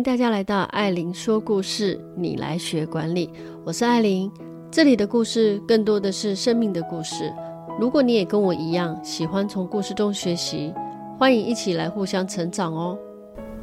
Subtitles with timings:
[0.00, 3.28] 欢迎大家来到艾琳说故事，你来学管理。
[3.66, 4.32] 我是艾琳，
[4.70, 7.30] 这里的故事更多的是生命的故事。
[7.78, 10.72] 如果你也跟我一样喜欢从故事中学习，
[11.18, 12.96] 欢迎一起来互相成长哦。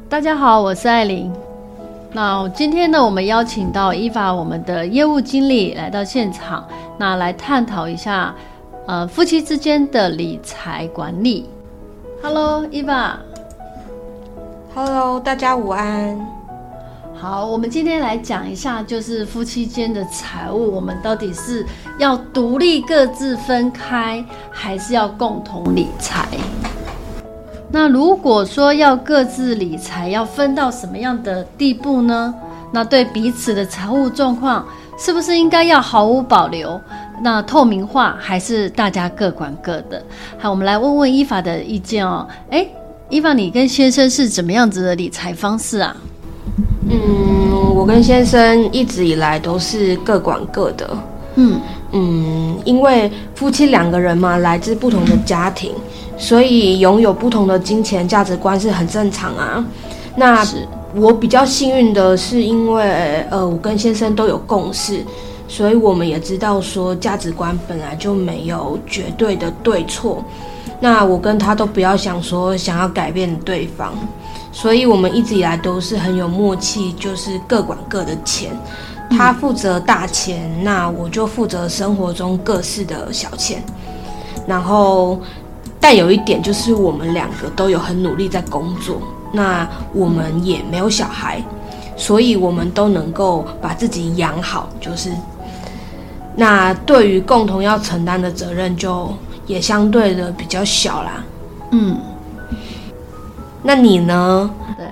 [0.08, 1.28] 大家好，我是艾琳。
[2.12, 6.64] 那今天呢，我们邀请到伊娃，我们的业务经理来到现场，
[6.96, 8.32] 那来探讨一下，
[8.86, 11.46] 呃，夫妻之间的理财管理。
[12.22, 13.18] Hello，伊娃。
[14.80, 16.16] Hello，大家午安。
[17.12, 21.66] 好，我们今天来讲一下，就是夫妻间的财务，我们到底是
[21.98, 26.28] 要独立各自分开，还是要共同理财？
[27.72, 32.32] 那如果说要各自理财，要分到什么样的地步呢？
[32.70, 34.64] 那对彼此的财务状况，
[34.96, 36.80] 是不是应该要毫无保留？
[37.20, 40.00] 那透明化，还是大家各管各的？
[40.38, 42.28] 好，我们来问问依法的意见哦。
[42.50, 42.72] 诶
[43.10, 45.96] 伊凡，你跟先生是怎么样子的理财方式啊？
[46.90, 50.98] 嗯，我跟先生一直以来都是各管各的。
[51.36, 51.58] 嗯
[51.92, 55.72] 嗯，因为夫妻两个人嘛，来自不同的家庭，
[56.18, 59.64] 所以拥有不同的金钱价值观是很正常啊。
[60.14, 60.46] 那
[60.94, 65.02] 我比较幸运的是，因为呃，我跟先生都有共识，
[65.48, 70.22] 所以我们也知道说价值观本来就没有绝对的对错。
[70.80, 73.92] 那我跟他都不要想说想要改变对方，
[74.52, 78.52] 所以我们一直以来都是很有默契，就是各管各的钱，
[79.10, 83.60] 他负责大钱，那我就负责生活中各式的小钱。
[84.46, 85.20] 然后，
[85.80, 91.42] 但有一点就是我们两个都有很努力在工作，那我们也没有小孩，
[91.96, 95.10] 所以我们都能够把自己养好，就是
[96.36, 99.12] 那对于共同要承担的责任就。
[99.48, 101.24] 也相对的比较小啦，
[101.72, 101.96] 嗯，
[103.62, 104.48] 那你呢？
[104.76, 104.86] 对，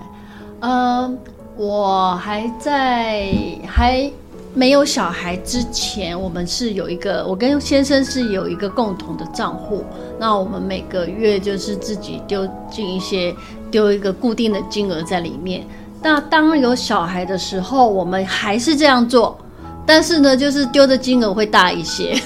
[0.60, 1.14] 呃，
[1.56, 3.32] 我还在
[3.66, 4.10] 还
[4.54, 9.84] 没有小孩之前，我们是有一个，我跟先生是有一个共同的账户，
[10.18, 13.36] 那我们每个月就是自己丢进一些，
[13.70, 15.62] 丢一个固定的金额在里面。
[16.02, 19.36] 那当有小孩的时候，我们还是这样做，
[19.84, 22.18] 但是呢，就是丢的金额会大一些，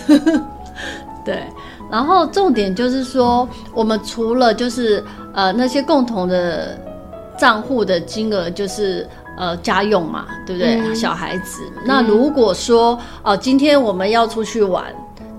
[1.27, 1.43] 对。
[1.91, 5.03] 然后重点就是说，我们除了就是
[5.35, 6.79] 呃那些共同的
[7.37, 10.81] 账户的金额，就是呃家用嘛，对不对？
[10.81, 11.63] 嗯、小孩子。
[11.85, 12.93] 那如果说
[13.23, 14.85] 哦、呃，今天我们要出去玩，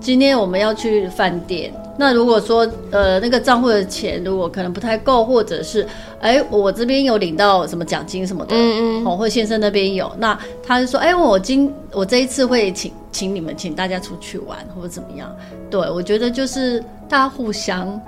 [0.02, 1.72] 今天我们要去饭店。
[1.96, 5.86] 那如果说呃那个账户的钱如果可能不太够，或者是
[6.20, 10.36] 哎我这边有领到什么奖金什么的，嗯嗯，或先生那边有，那
[10.66, 15.30] 他就说哎我今我这一次会请请你们请大家出去玩或者怎么样？
[15.70, 18.00] 对，我觉得就是大家互相，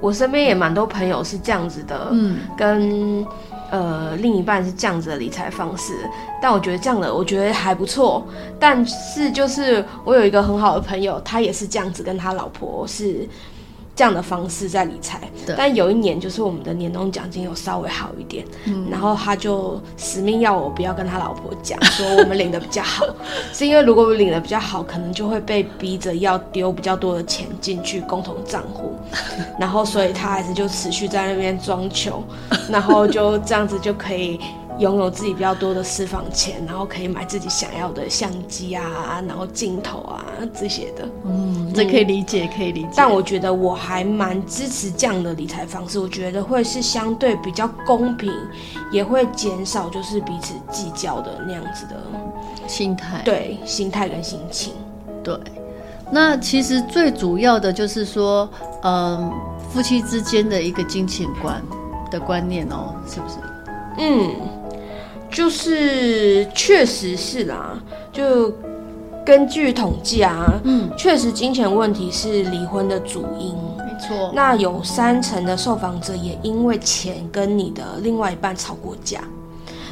[0.00, 3.26] 我身边也蛮多朋友是这样子的，嗯，跟。
[3.70, 5.92] 呃，另一半是这样子的理财方式，
[6.40, 8.26] 但我觉得这样的我觉得还不错。
[8.58, 13.28] 但是就是我有一个很好的朋友，他也是这样子跟他老婆是
[13.98, 15.20] 这样的方式在理财。
[15.56, 23.04] 但有一年就是我们的年终奖金有稍微好一点，嗯，然后他就死命要我不要跟他老婆讲，说我们领的比较好，
[23.52, 28.94] 是因为如果我领的比较好，可能就会被逼着要丢比较多的钱进去共同账户，
[29.58, 32.22] 然后所以他还是就持续在那边装穷，
[32.70, 34.38] 然后就这样子就可以。
[34.78, 40.24] 拥有自己比较多的私房钱，然后可以买自己想要的相机啊，然后镜头啊
[40.54, 41.08] 这些的。
[41.24, 42.88] 嗯，这可以理解，可以理解。
[42.94, 48.32] 但我觉得我还蛮支持这样的理财方式，我觉得会是相对比较公平，
[48.92, 51.96] 也会减少就是彼此计较的那样子的
[52.68, 53.20] 心态。
[53.24, 54.74] 对，心态跟心情。
[55.24, 55.36] 对。
[56.10, 58.48] 那其实最主要的就是说，
[58.82, 59.30] 嗯，
[59.70, 61.60] 夫妻之间的一个金钱观
[62.10, 63.34] 的观念哦，是不是？
[63.98, 64.30] 嗯。
[65.30, 67.78] 就是确实是啦，
[68.12, 68.52] 就
[69.24, 74.32] 根据统计啊，嗯，确实金钱问题是离婚的主因，没错。
[74.34, 79.20] 那有三成的受访者也因为钱跟你的另外一半吵过架。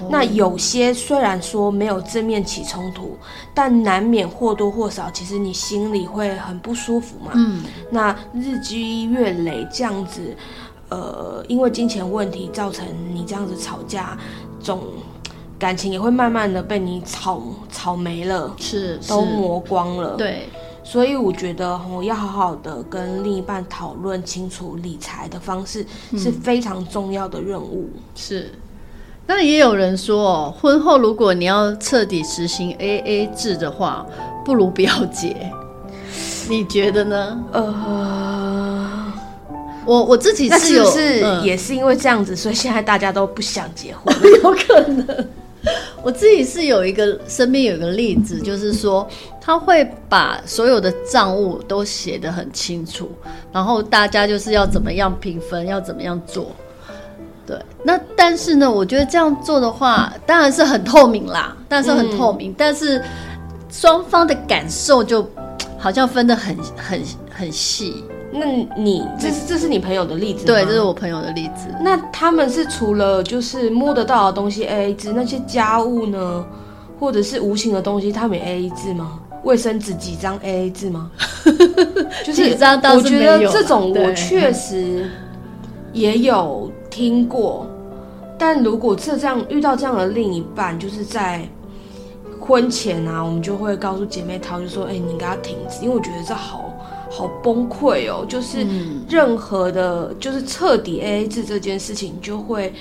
[0.00, 0.08] 哦。
[0.10, 3.16] 那有些虽然说没有正面起冲突，
[3.54, 7.32] 但难免或多或少，其实你心里会很不舒服嘛。
[7.34, 7.62] 嗯。
[7.90, 10.34] 那日积月累这样子，
[10.88, 14.16] 呃，因为金钱问题造成你这样子吵架，
[14.58, 14.82] 总。
[15.58, 17.42] 感情也会慢慢的被你吵
[17.72, 20.10] 吵没了，是，都磨光了。
[20.16, 20.48] 对，
[20.84, 25.84] 所以我觉得我要好好的跟另一半讨论清楚理财的方式
[26.16, 27.90] 是非常重要的任务。
[27.94, 28.50] 嗯、是，
[29.26, 34.06] 那也有人说，婚后如果你要彻底实行 AA 制的话，
[34.44, 35.34] 不如不要结。
[36.48, 37.38] 你觉得呢？
[37.50, 39.12] 呃，
[39.84, 44.14] 我我自己是有，是不是也是因为这样子，嗯、所以现在大家都不想结婚？
[44.44, 45.28] 有可能。
[46.02, 49.08] 我自己是有一个身边有一个例子，就是说
[49.40, 53.10] 他会把所有的账务都写得很清楚，
[53.52, 56.54] 然后大家就是要怎么样平分，要怎么样做。
[57.46, 63.00] 对，那但是呢，我觉得这样做的话，当然是很透明啦，但是很透明，嗯、但是
[63.70, 65.28] 双方的感受就
[65.78, 68.02] 好像分得很很很细。
[68.38, 68.46] 那
[68.76, 70.44] 你这是这是你朋友的例子？
[70.44, 71.68] 对，这是我朋友的例子。
[71.80, 76.44] 那他们是除了就是摸得到的东西 AA 制，那些家务呢，
[77.00, 79.20] 或者是无形的东西，他们 AA 制吗？
[79.42, 81.10] 卫生纸几张 AA 制吗？
[82.24, 82.80] 就是 几张。
[82.94, 85.08] 我觉得这种我确实
[85.92, 87.66] 也有听过，
[88.36, 91.46] 但如果这这样遇到这样的另一半，就是在
[92.40, 96.72] 婚前啊，我们就会告诉姐妹淘，就说：“哎、欸，你给他停止，因为我觉得这好。”
[97.16, 98.26] 好崩溃哦！
[98.28, 98.66] 就是
[99.08, 102.74] 任何的，嗯、就是彻底 AA 制这件事情，就会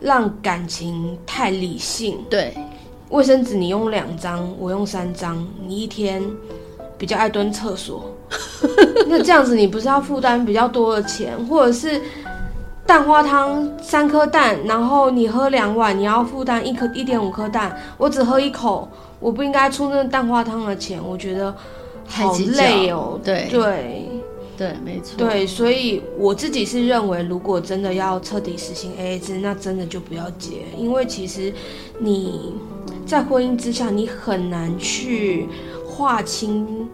[0.00, 2.18] 让感情太理性。
[2.28, 2.52] 对，
[3.10, 6.20] 卫生纸你用两张，我用三张，你一天
[6.98, 8.10] 比较爱蹲厕所，
[9.06, 11.32] 那这样子你不是要负担比较多的钱？
[11.46, 12.02] 或者是
[12.84, 18.88] 蛋花汤三颗蛋，然后你喝两碗，你要负担一颗一点五颗蛋，我只喝一口，
[19.20, 21.00] 我不应该出那个蛋花汤的钱？
[21.08, 21.54] 我觉得。
[22.06, 24.08] 好累哦，对对
[24.56, 25.18] 对，没错。
[25.18, 31.52] 对，所以我自己是认为，如果真的要彻底实行 AA 制，那真的就不要结，因为其实
[31.98, 32.54] 你
[33.04, 35.46] 在婚姻之下，你很难去
[35.86, 36.88] 划清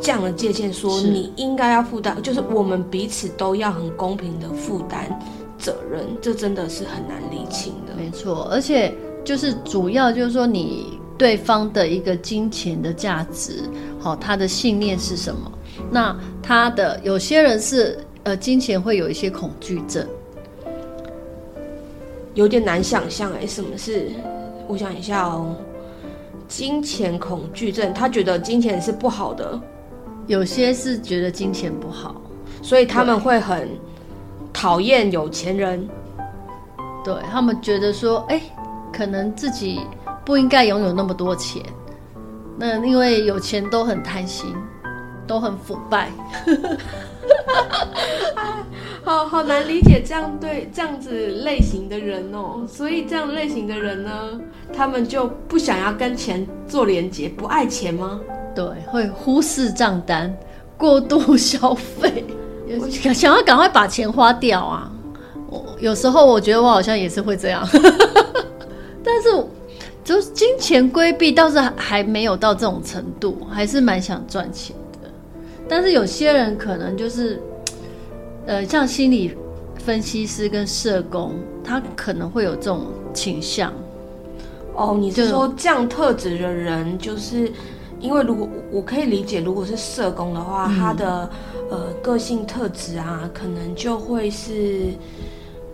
[0.00, 5.16] 这样的界限，说你应该要负担，就是我们彼此都要很公平的负担
[5.56, 7.94] 责任，这真的是很难理清的。
[7.96, 8.92] 没错，而且
[9.24, 10.98] 就是主要就是说你。
[11.20, 13.68] 对方的一个金钱的价值，
[14.00, 15.52] 好，他的信念是什么？
[15.90, 20.06] 那他的有些人是呃，金钱会有一些恐惧症，
[22.34, 24.10] 有点难想象哎，什么是？
[24.66, 25.54] 我想一下哦，
[26.48, 29.60] 金钱恐惧症，他觉得金钱是不好的，
[30.26, 32.20] 有些是觉得金钱不好，
[32.62, 33.68] 所以他们会很
[34.52, 35.88] 讨厌有钱人，
[37.04, 38.40] 对，他们觉得说，哎，
[38.92, 39.80] 可能自己。
[40.22, 41.60] 不应该拥有那么多钱，
[42.62, 44.54] 那因为有钱都很贪心，
[45.26, 46.10] 都很腐败，
[49.02, 51.10] 好好难理解这样对这样子
[51.42, 52.66] 类型的人哦。
[52.68, 54.38] 所以这样类型的人呢，
[54.74, 58.20] 他们就不想要跟钱做连结，不爱钱吗？
[58.54, 60.36] 对，会忽视账单，
[60.76, 62.22] 过度消费，
[63.14, 64.92] 想要赶快把钱花掉啊。
[65.48, 67.66] 我有时候我觉得我好像也是会这样，
[69.02, 69.30] 但是。
[70.10, 75.08] 就是金钱规避倒是还没有到这种程度，还是蛮想赚钱的。
[75.68, 77.40] 但是有些人可能就是，
[78.44, 79.36] 呃，像心理
[79.78, 83.72] 分析师跟社工，他可能会有这种倾向。
[84.74, 87.48] 哦，你是说这样特质的人，就是
[88.00, 91.30] 因为如果我可以理解，如果是社工的话，嗯、他的
[91.70, 94.92] 呃个性特质啊，可能就会是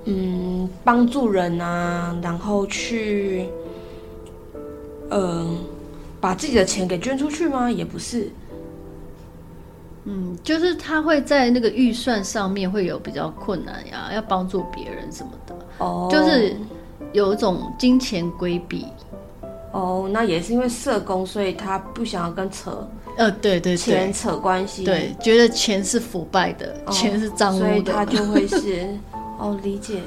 [0.05, 3.47] 嗯帮助人啊，然后去。
[5.11, 5.59] 嗯，
[6.21, 7.71] 把自己的钱给捐出去吗？
[7.71, 8.31] 也不是。
[10.05, 15.57] 嗯，就是他会在那个预算上面会有比较困难呀，要帮助别人什么的。
[15.79, 16.57] 哦，就是
[17.13, 18.87] 有一种金钱规避。
[19.73, 22.89] 哦，那也是因为社工，所以他不想要跟扯。
[23.19, 24.85] 呃，对对对，钱扯关系。
[24.85, 28.87] 对，觉得钱是腐败的，哦、钱是脏污的，所以他就会是。
[29.39, 30.01] 哦，理解。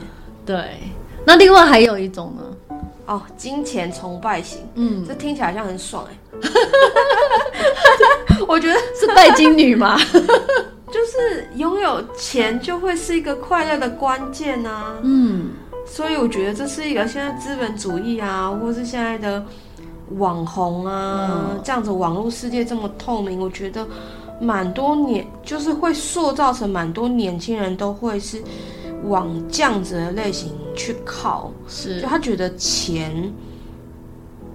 [0.45, 0.77] 对，
[1.25, 2.68] 那另外还有一种呢？
[3.09, 6.13] 哦，金钱崇拜型，嗯，这听起来好像很爽哎。
[8.47, 9.97] 我觉得是拜金女吗？
[10.91, 14.93] 就是拥有钱就会是一个快乐的关键啊。
[15.01, 15.49] 嗯，
[15.87, 19.43] 所以我觉得这是一个现在资本主义啊，或是现在的
[20.17, 23.87] 网红啊，嗯、这样子网络世界这么透明，我觉得
[24.39, 28.43] 蛮多年就是会塑造成蛮多年轻人都会是。
[29.05, 33.31] 往这样子的类型去靠，是就他觉得钱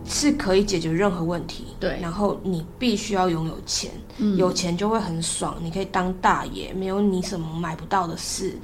[0.04, 1.98] 是可以解决任何问题，对。
[2.00, 8.54] 然后你必须要拥有钱，嗯，有钱就会很爽，你可以当大爷，没有你什么买不到的事，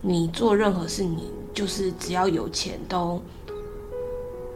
[0.00, 3.20] 你做任何事，你就是只要有钱都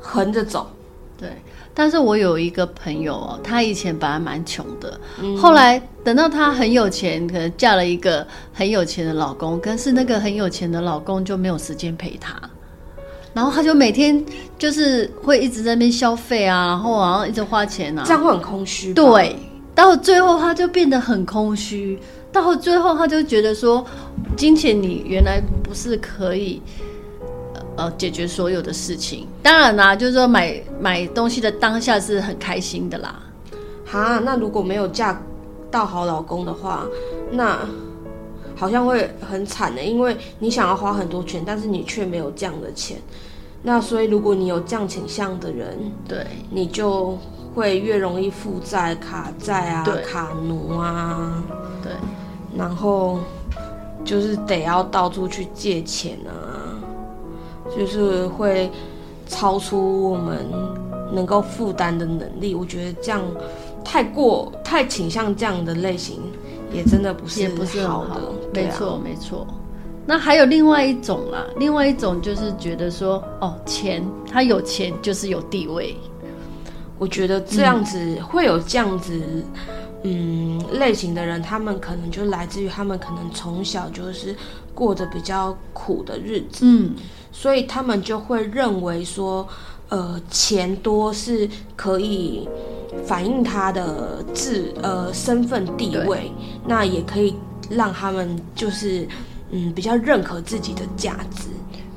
[0.01, 0.71] 横着走，
[1.17, 1.31] 对。
[1.79, 12.35] 但是我有一个朋友哦，他以前本来蛮穷的，嗯、后来等到他很有钱，可能嫁了一个很有钱的老公，可是那个很有钱的老公就没有时间陪他，
[13.33, 14.21] 然后他就每天
[14.59, 18.93] 就是会一直在那边消费啊，然后然后一直花钱啊，这样会很空虚。
[18.93, 19.37] 对，
[19.73, 21.97] 到最后他就变得很空虚，
[22.33, 23.87] 到最后他就觉得说，
[24.37, 26.61] 金钱你原来不是可以
[27.79, 29.27] 呃解决所有的事情。
[29.43, 33.23] 当然啦，就是说买买东西的当下是很开心的啦。
[33.87, 35.23] 哈，那如果没有嫁
[35.71, 36.85] 到好老公的话，
[37.31, 37.61] 那
[38.57, 42.99] 好像会很惨的，因为你想要花很多钱，但是你却没有这样的钱。
[43.63, 47.17] 那所以如果你有这样倾向的人，对，你就
[47.55, 51.43] 会越容易负债、卡债啊、卡奴啊，
[51.83, 51.93] 对，
[52.57, 53.21] 然后
[54.05, 56.68] 就是得要到处去借钱啊，
[57.77, 58.71] 就是会
[59.27, 60.47] 超出我们
[61.13, 62.55] 能够负担的能力。
[62.55, 63.23] 我觉得这样。
[63.85, 66.21] 太过太倾向这样的类型，
[66.75, 68.21] 也真的不是也不是好的。
[68.53, 69.47] 没错、啊、没错。
[70.05, 75.97] 那还有另外一种啦，另外一种就是觉得说，哦，钱他有钱就是有地位。
[76.99, 79.19] 我觉得这样子、嗯、会有这样子，
[80.03, 84.37] 嗯，类型的人，他们可能就来自于他们可能从小就是
[84.75, 86.95] 过着比较苦的日子，嗯，
[87.41, 89.47] 所以他们就会认为说，
[89.91, 92.49] 呃，钱多是可以。
[93.07, 96.33] 反映他的自呃身份地位，
[96.67, 97.37] 那也可以
[97.69, 99.07] 让他们就是
[99.51, 101.49] 嗯比较认可自己的价值，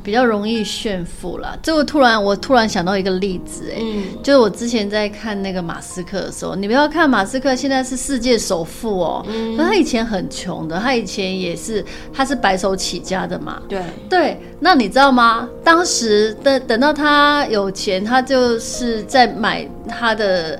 [0.03, 1.57] 比较容易炫富啦。
[1.61, 14.39] 这个突然我突然想到一个例子、欸，哎、嗯，就是我之前在看那个马斯克的时候，你不要看马斯克现在是世界首富哦、喔，嗯，可他以前很穷的，他以前也是他是白手起家的嘛，对对。
[14.59, 15.49] 那你知道吗？
[15.63, 20.59] 当时等等到他有钱，他就是在买他的。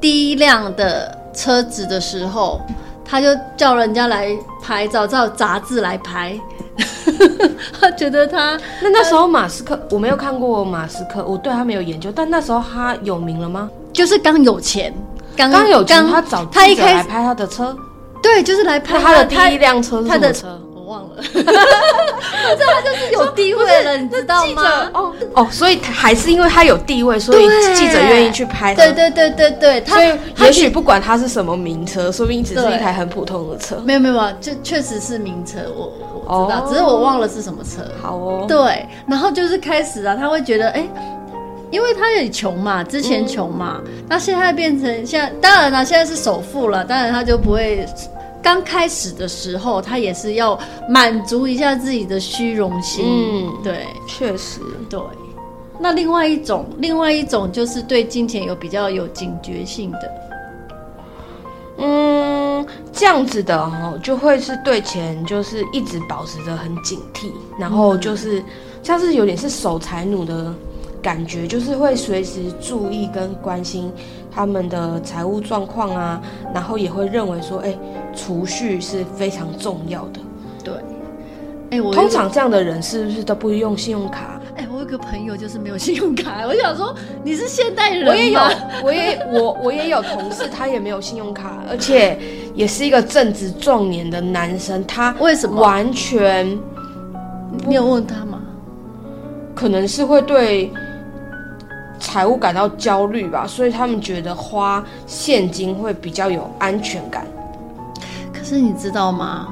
[0.00, 2.60] 第一辆的车子的时候，
[3.04, 6.36] 他就叫人家来拍照，照杂志来拍。
[7.80, 12.12] 他觉得他那那时候马斯克，我没有看过马斯克，我对他没有研究。
[12.14, 13.70] 但那时候他有名了吗？
[13.92, 14.92] 就是刚有钱，
[15.36, 17.76] 刚刚有钱，他找他一开始来拍他的车。
[18.22, 20.60] 对，就是来拍他的第一辆车是什么车？
[20.92, 24.90] 忘了， 反正他就是有地位了，你知道吗？
[24.92, 28.82] 哦哦，所以还是因为他有地位，所以记者愿意去拍他。
[28.84, 30.12] 对对对对对，所以
[30.44, 33.76] 也许不管他是什么名车，说不定只是一台很普通的车。
[33.84, 35.92] 没有没有，就确实是名车，我
[36.26, 37.82] 我知道，只是我忘了是什么车。
[38.00, 40.86] 好哦，对，然后就是开始啊，他会觉得哎，
[41.70, 47.86] 因为他也穷嘛，之前穷嘛，那现在变成现在，当然了，现在是首富了，当然他就不会。
[48.42, 50.58] 刚开始的时候，他也是要
[50.88, 53.04] 满足一下自己的虚荣心。
[53.06, 55.00] 嗯，对，确实对。
[55.78, 60.12] 那另外一种，另外一种就是对金钱有比较有警觉性的。
[61.78, 68.44] 嗯，这样子的哦，就会是对钱就是一直保持着很警惕，然后就是
[68.82, 70.54] 像是有点是守财奴的
[71.02, 73.92] 感觉，就是会随时注意跟关心
[74.30, 76.22] 他们的财务状况啊，
[76.54, 77.76] 然后也会认为说，哎。
[78.14, 80.20] 储蓄是非常重要的，
[80.62, 80.74] 对。
[81.70, 84.38] 哎、欸，我通常这样的人是不是都不用信用卡？
[84.54, 86.94] 哎、欸，我有个朋友就是没有信用卡， 我想说
[87.24, 88.06] 你是现代人？
[88.06, 88.40] 我也有，
[88.84, 92.18] 我也我我也有同事，他也没有信用卡，而且
[92.54, 94.84] 也是一个正值壮年的男生。
[94.84, 96.46] 他为什么完全？
[97.66, 98.42] 你有问他吗？
[99.54, 100.70] 可能是会对
[102.02, 107.24] 财务感到焦虑吧，所以他们觉得花现金会比较有安全感。
[108.34, 109.46] 可是你知道吗？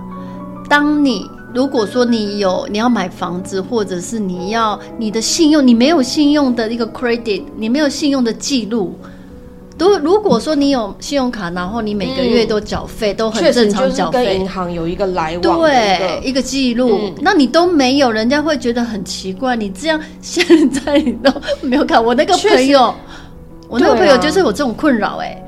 [0.69, 8.95] 当你如果说你有你要买房子，或者是你要你的信用，你没有信用的一个 credit，你没有信用的记录，
[9.81, 19.57] 都如果说你有信用卡，然后你每个月都缴费，嗯、都很正常缴费，跟银行有一个来往，对，一个记录、嗯，那你都没有，人家会觉得很奇怪。
[19.57, 21.33] 你这样现在你都
[21.63, 22.95] 没有卡，我那个朋友，
[23.71, 25.43] 我那个朋友就是有这种困扰，哎，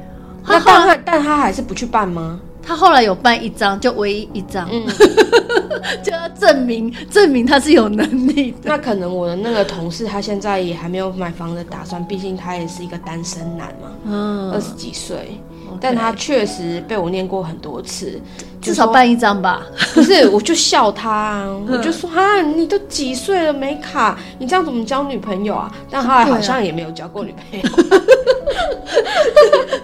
[0.49, 2.41] 那但他但他还是不去办吗？
[2.63, 4.83] 他后来有办一张，就唯一一张，嗯、
[6.03, 8.59] 就要证明证明他是有能力的。
[8.65, 15.39] 那可能我的那个同事，他现在也还没有买房的打算，毕竟他也是一个单身男嘛，嗯，二十几岁。
[15.81, 18.21] 但他确实被我念过很多次，
[18.61, 19.63] 至少办一张吧。
[19.95, 25.75] 不是，我就笑他，啊， 我就说啊，你都几岁了没卡，你这样怎么交女朋友啊？
[25.91, 27.67] 但后来好像也没有交过女朋友，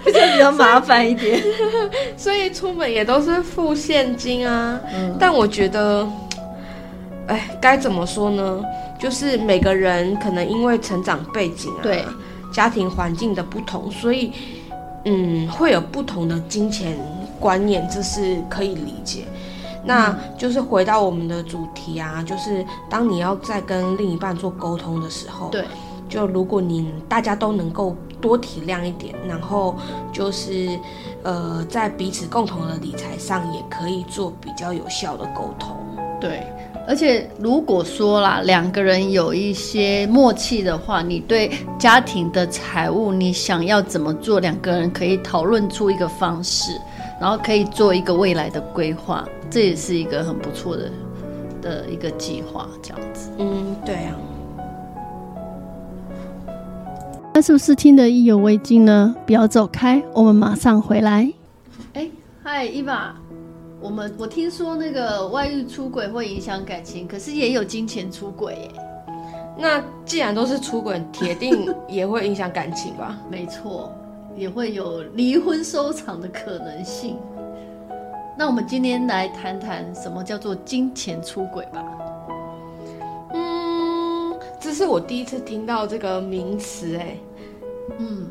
[0.05, 1.43] 比 较比较麻烦一点。
[2.17, 4.81] 所以出门也都是付现金啊。
[4.95, 6.07] 嗯，但我觉得，
[7.27, 8.63] 哎，该怎么说呢？
[8.99, 12.05] 就是每个人可能因为成长背景啊，对，
[12.53, 14.33] 家庭环境的不同，所以。
[15.05, 16.99] 嗯，会有不同的金钱
[17.39, 19.23] 观念，这是可以理解。
[19.85, 25.65] 那就是回到我们的主题啊，就是当你要在跟另一半做沟通的时候，对，
[26.09, 29.77] 就如果你大家都能够多体谅一点，然后
[30.13, 30.79] 就是
[31.23, 35.77] 呃，在彼此共同的理财上也可以做比较有效的沟通。
[36.21, 36.43] 对，
[36.87, 46.73] 而且如果说啦，两个人有一些默契的话，你对家庭的财务你想要怎么做，两个人可以讨论出一个方式，
[47.21, 50.91] 然后可以做一个未来的规划，这也是一个很不错的
[51.63, 53.31] 的一个计划，这样子。
[53.39, 54.17] 嗯，对啊。
[57.39, 59.15] 那是不是听得意犹未尽呢？
[59.25, 61.33] 不要走开，我们马上回来。
[61.93, 62.11] 哎，
[62.43, 63.15] 嗨，伊娃，
[63.81, 68.71] 我们我听说那个外遇出轨会影响感情，可是也有金钱出轨耶。
[69.57, 73.17] 那既然都是出轨，铁定也会影响感情吧？
[73.31, 73.93] 没错，
[74.37, 77.17] 也会有离婚收场的可能性。
[78.37, 81.85] 那我们今天来谈谈什么叫做金钱出轨吧。
[84.79, 87.17] 是我第一次听到这个名词，哎。
[87.99, 88.29] 嗯，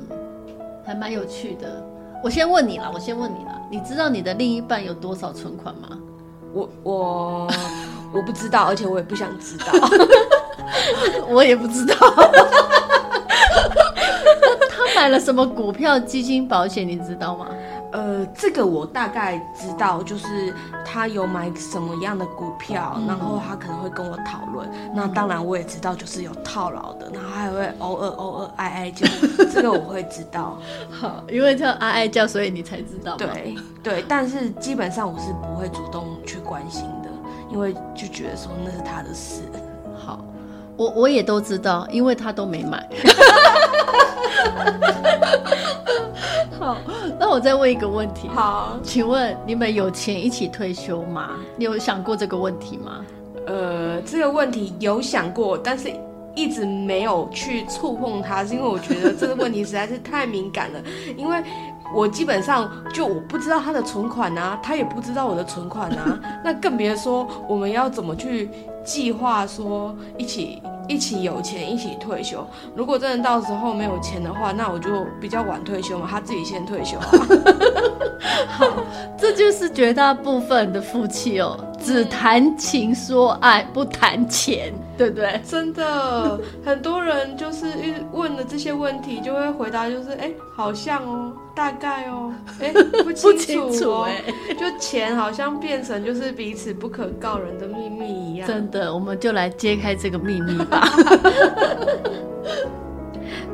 [0.86, 1.86] 还蛮有趣的。
[2.24, 5.90] 我先问你啦，我先问你啦，你知道你的另一半有多少存款吗？
[6.54, 7.48] 我我
[8.16, 9.66] 我不知道，而且我也不想知道。
[11.28, 11.96] 我也不知道。
[14.72, 17.48] 他买了什么股票、基金、保险，你知道吗？
[17.92, 20.54] 呃，这个我大概知道，就是
[20.86, 24.68] 他有买什么样的股票，嗯、然后他可能会跟我讨论。
[24.72, 29.08] 嗯、那当然我也知道，就是有套牢的，然后还会偶尔偶尔哀哀叫，
[29.54, 30.58] 这个我会知道。
[30.92, 33.16] 好，因为他哀哀叫，所以你才知道。
[33.16, 37.10] 对对，但是基本上我是不会主动去关心的，
[37.50, 39.44] 因为就觉得说那是他的事。
[40.78, 42.88] 好，我我也都知道，因为他都没买。
[46.60, 46.78] 好，
[47.20, 48.28] 那我再问一个问题。
[48.28, 51.32] 好，请问你们有钱一起退休吗？
[51.56, 53.06] 你有想过这个问题吗？
[53.48, 55.92] 呃，这个问题有想过，但是
[56.36, 60.82] 一直没有去触碰它，是因为我觉得这个问题实在是太敏感了。
[61.16, 61.42] 因为
[61.94, 68.50] 我基本上就我不知道他的存款啊，他也不知道我的存款啊， 那更别说我们要怎么去
[68.84, 70.62] 计划说一起。
[70.90, 72.48] 一起有钱，一起退休。
[72.74, 76.98] 如果真的到时候没有钱的话，那我就比较晚退休嘛，他自己先退休。
[78.48, 78.66] 好，
[79.20, 85.42] 这就是绝大部分的夫妻哦，只谈情说爱，不谈钱，对不对？
[85.46, 87.68] 真的， 很多人就是
[88.14, 91.34] 问了这些问题，就会回答就是，哎，好像哦。
[91.58, 92.72] 大概哦， 哎，
[93.04, 93.36] 不清
[93.74, 94.08] 楚哦，
[94.60, 98.48] 就钱好像变成就是彼此不可告人的秘密一样。
[98.48, 100.88] 真的，我们就来揭开这个秘密吧。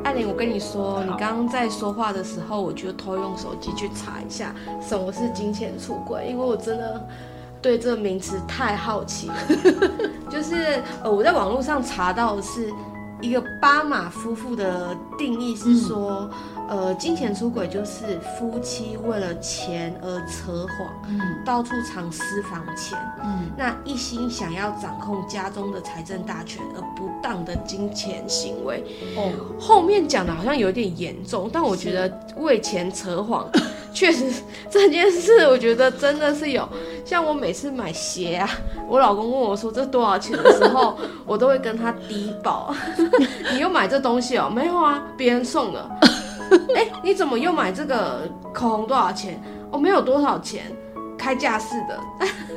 [0.04, 7.08] 艾琳，我跟你说，你刚刚在说话的时候，我就偷用手机去查一下什么是金钱出轨，因为我真的
[7.62, 9.36] 对这个名词太好奇了。
[10.30, 12.70] 就是呃，我在网络上查到的是
[13.24, 16.30] 一个巴马夫妇的定义是说。
[16.32, 16.32] 嗯
[16.70, 28.82] 呃，金钱出轨就是夫妻为了钱而扯谎，嗯，到处藏私房钱，嗯，那一心想要掌控家中的财政大权而不当的金钱行为。
[29.18, 33.46] 哦，后面讲的好像有点严重，但我觉得为钱扯谎，
[33.94, 34.26] 确实
[34.70, 36.68] 这件事，我觉得真的是有。
[37.06, 38.50] 像我每次买鞋啊，
[38.88, 42.74] 我老公问我说这多少钱的时候， 我都会跟他低报。
[43.54, 44.50] 你又买这东西哦？
[44.50, 45.90] 没有啊，别人送的。
[46.76, 48.88] 哎、你怎么又买这个口红？
[48.88, 49.42] 多少钱？
[49.72, 50.72] 哦，没有多少钱，
[51.24, 51.98] 开架式的，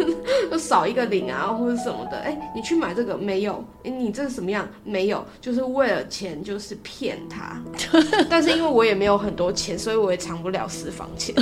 [0.50, 2.18] 就少一个零啊，或者什么的。
[2.18, 3.52] 哎、欸，你去买这个没有？
[3.84, 4.68] 哎、欸，你这是什么样？
[4.82, 7.56] 没有，就是为了钱，就是骗他。
[8.28, 11.32] 但是因为我也没有很多钱，所以我也藏不了私房钱。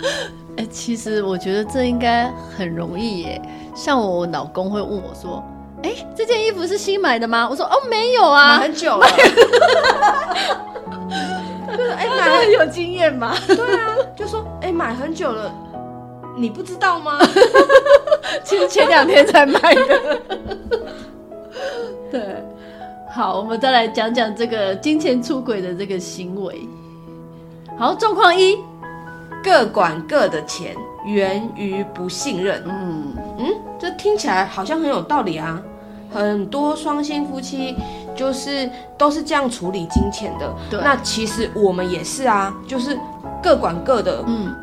[0.58, 3.40] 哎、欸，其实我觉得这应该很容易耶。
[3.74, 5.42] 像我老公会问我说
[5.82, 9.06] ：“哎、欸，这件衣服是新买的吗？”我说：“哦，没有啊，买很久了。”
[11.74, 13.34] 就是哎，买很有经验嘛？
[13.46, 15.50] 对啊，就说哎，买很久了，
[16.36, 17.18] 你不知道吗？
[18.44, 20.20] 其实前两天才买的。
[22.10, 22.44] 对，
[23.10, 26.68] 好，我们再来讲讲这个金钱出轨的这个行为。
[27.78, 28.58] 好，状况一，
[29.42, 30.74] 各管各的钱，
[31.06, 32.62] 源于不信任。
[32.66, 33.46] 嗯嗯，
[33.78, 35.60] 这听起来好像很有道理啊。
[36.12, 37.76] 很多双薪夫妻。
[38.16, 40.80] 就是都是这样处理金钱的，对。
[40.84, 42.96] 那其实我们也是啊，就是
[43.42, 44.54] 各管各的，嗯，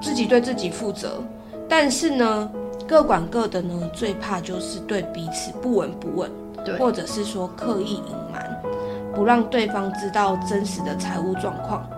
[0.00, 1.22] 自己对自己负责。
[1.68, 2.50] 但是呢，
[2.88, 6.30] 各管各的呢，最怕就是对彼此不闻不问，
[6.64, 8.62] 对，或者是说刻意隐瞒，
[9.14, 11.88] 不让对方知道真实的财务状况。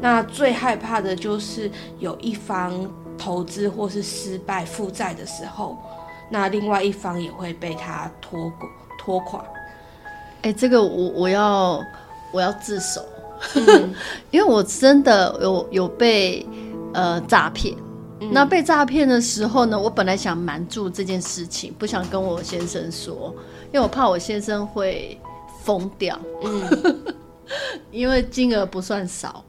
[0.00, 2.74] 那最害怕的就是有一方
[3.16, 5.78] 投资或是失败负债的时候，
[6.28, 8.52] 那另外一方也会被他拖
[8.98, 9.42] 拖垮。
[10.42, 11.80] 哎，这个我我要
[12.30, 13.00] 我要自首，
[13.54, 13.94] 嗯、
[14.30, 16.46] 因为我真的有有被
[16.94, 17.74] 呃诈骗。
[18.20, 23.34] 嗯、那被诈骗的时候呢，我本来想瞒住这件事情，不想跟我先生说，
[23.66, 25.20] 因为我怕我先生会
[25.62, 26.18] 疯掉。
[26.42, 27.14] 嗯，
[27.92, 29.44] 因为金额不算少。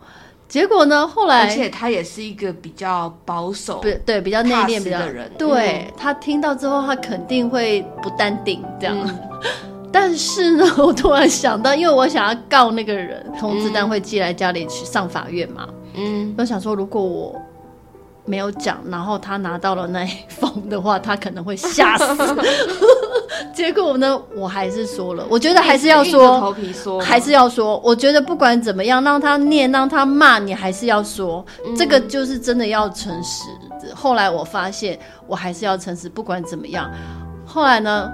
[0.49, 5.31] 结果呢，后来而且他也是一个比较保守，对对，比较内敛比较的人。
[5.37, 8.97] 对、嗯、他听到之后，他肯定会不淡定这样。
[8.97, 9.19] 嗯、
[9.91, 15.67] 但是呢，我突然想到，因为我想要告那个人，通知单会寄来家里去上法院嘛。
[15.67, 15.86] 嗯，
[16.37, 17.35] 我想说，如果我。
[18.29, 22.05] 没有讲，然后他拿到了那一封的话，他可能会吓死。
[23.55, 27.79] 结果呢，我还是说了，我觉得还是要说，头皮说，还是要说。
[27.85, 31.45] 我觉得不管怎么样，让他念，让他骂你，还是要说。
[31.65, 33.45] 嗯、这个就是真的要诚实。
[33.95, 36.91] 后来我发现，我还是要诚实，不管怎么样。
[37.45, 38.11] 后来呢，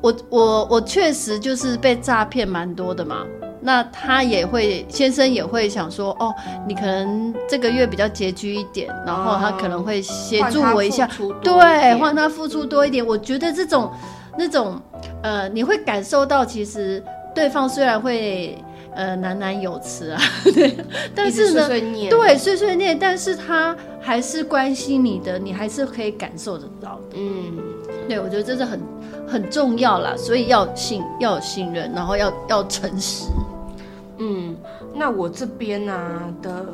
[0.00, 3.26] 我我我确实就是被诈骗蛮多的嘛。
[3.62, 6.34] 那他也会，先生也会想说，哦，
[6.66, 11.06] 你可能这个月比较拮据一点，然后他可能会协助我一下，
[11.42, 13.06] 对，换他付出多一点。
[13.06, 13.92] 我觉得这种
[14.38, 14.80] 那种，
[15.22, 17.02] 呃，你会感受到，其实
[17.34, 18.56] 对方虽然会
[18.94, 20.20] 呃喃喃有词啊，
[20.54, 20.74] 对，
[21.14, 27.16] 但是呢，碎碎对，碎碎念，但是他还是关心你的，你还是可以感受得到的。
[27.16, 27.58] 嗯，
[28.08, 28.80] 对，我觉得这是很
[29.28, 33.26] 很重要啦，所以要信，要有信任，然后要要诚实。
[34.92, 36.66] 嗯，那我这边啊的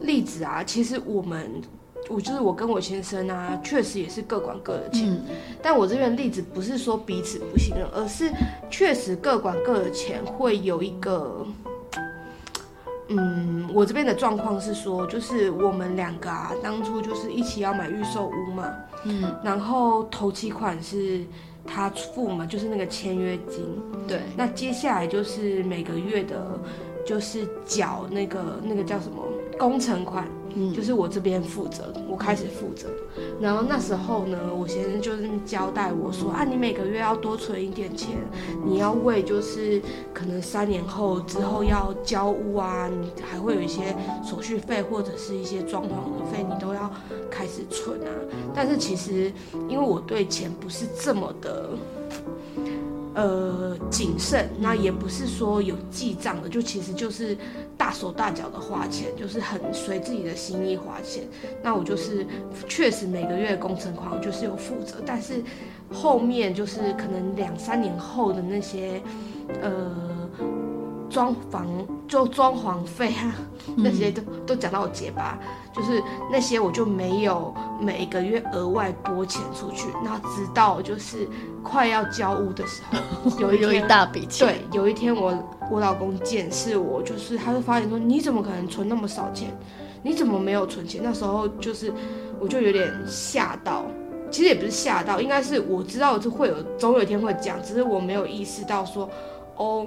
[0.00, 1.60] 例子啊，其实我们，
[2.08, 5.10] 我就是我跟我先生啊，确实也是各管各的钱。
[5.10, 5.22] 嗯、
[5.62, 8.30] 但我这边的例子不是说彼此不信任，而是
[8.70, 11.46] 确实各管各的钱会有一个，
[13.08, 18.72] 嗯，我这边的状况是说，就是我们两个啊，当初就是一起要买预售屋嘛，
[19.04, 21.24] 嗯，然后头期款是。
[21.66, 23.62] 他付嘛，就是那个签约金。
[24.08, 26.58] 对，那接下来就是每个月的，
[27.10, 29.20] 就是缴那个那个叫什么
[29.58, 30.28] 工程款。
[30.54, 32.88] 嗯，就是我这边负责，我开始负责。
[33.40, 38.16] 然后那时候呢，我先生就是交代我说啊，你每个月要多存一点钱，
[38.64, 39.82] 你要为就是
[40.14, 46.88] 可能三年后之后要交屋啊，你还会有一些手续费或者是一些装潢的费，你都要
[47.28, 48.10] 开始存啊。
[48.54, 49.32] 但是其实
[49.68, 51.70] 因为我对钱不是这么的。
[53.14, 57.36] 呃，谨慎，那也不是说有记账的，就其实就是
[57.76, 61.24] 大手大脚的花钱，就是很随自己的心意花钱。
[61.62, 62.26] 那我就是
[62.68, 65.42] 确实每个月工程款我就是有负责，但是
[65.92, 69.02] 后面就是可能两三年后的那些，
[69.60, 69.90] 呃。
[71.10, 71.66] 装房
[72.08, 73.34] 就装潢费啊，
[73.76, 75.36] 那些都、嗯、都讲到我结巴，
[75.74, 81.28] 就是那些我就没有每个月额外拨钱出去，然后直到就是
[81.62, 84.46] 快要交屋的时候， 有一有一大笔钱。
[84.46, 85.36] 对，有一天我
[85.70, 89.48] 我老公检视我，就是他就发现说，你怎么可能存那么少钱？
[90.02, 91.00] 你怎么没有存钱？
[91.02, 91.92] 那时候就是
[92.38, 93.84] 我就有点吓到，
[94.30, 99.10] 其实也不是吓到，应该是我知道是会有总有一天会讲，只是我没有意识到说。
[99.60, 99.86] 哦，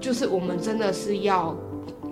[0.00, 1.54] 就是我们真的是要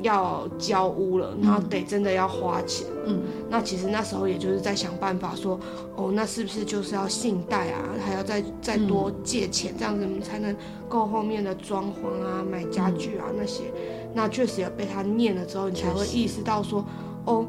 [0.03, 2.87] 要交屋了，然后得真的要花钱。
[3.07, 5.59] 嗯，那其实那时候也就是在想办法说，
[5.97, 10.55] 哦，那是不是就是要信贷啊，还要再再多借钱，这样子才能
[10.91, 13.63] 够后面的装潢啊、买家具啊那些。
[14.13, 16.85] 那确实也被他念了之后，你才会意识到说，
[17.25, 17.47] 哦。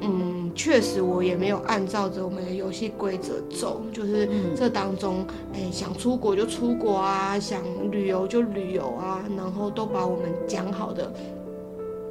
[0.00, 11.12] 嗯，确实我也没有按照着我们的游戏规则走，就是这当中，哎、想出国就出国啊，想旅游就旅游啊，然后都把我们讲好的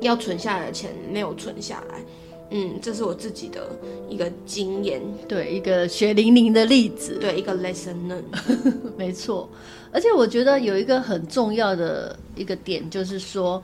[0.02, 2.02] 要存下来的钱没有存下来。
[2.50, 3.70] 嗯，这是我自己的
[4.08, 9.50] 一个经验，对，一个血淋淋的例子，对，一个 lesson learned， 没错。
[9.92, 13.62] 而且我觉得有一个很重要的一个点，就是说，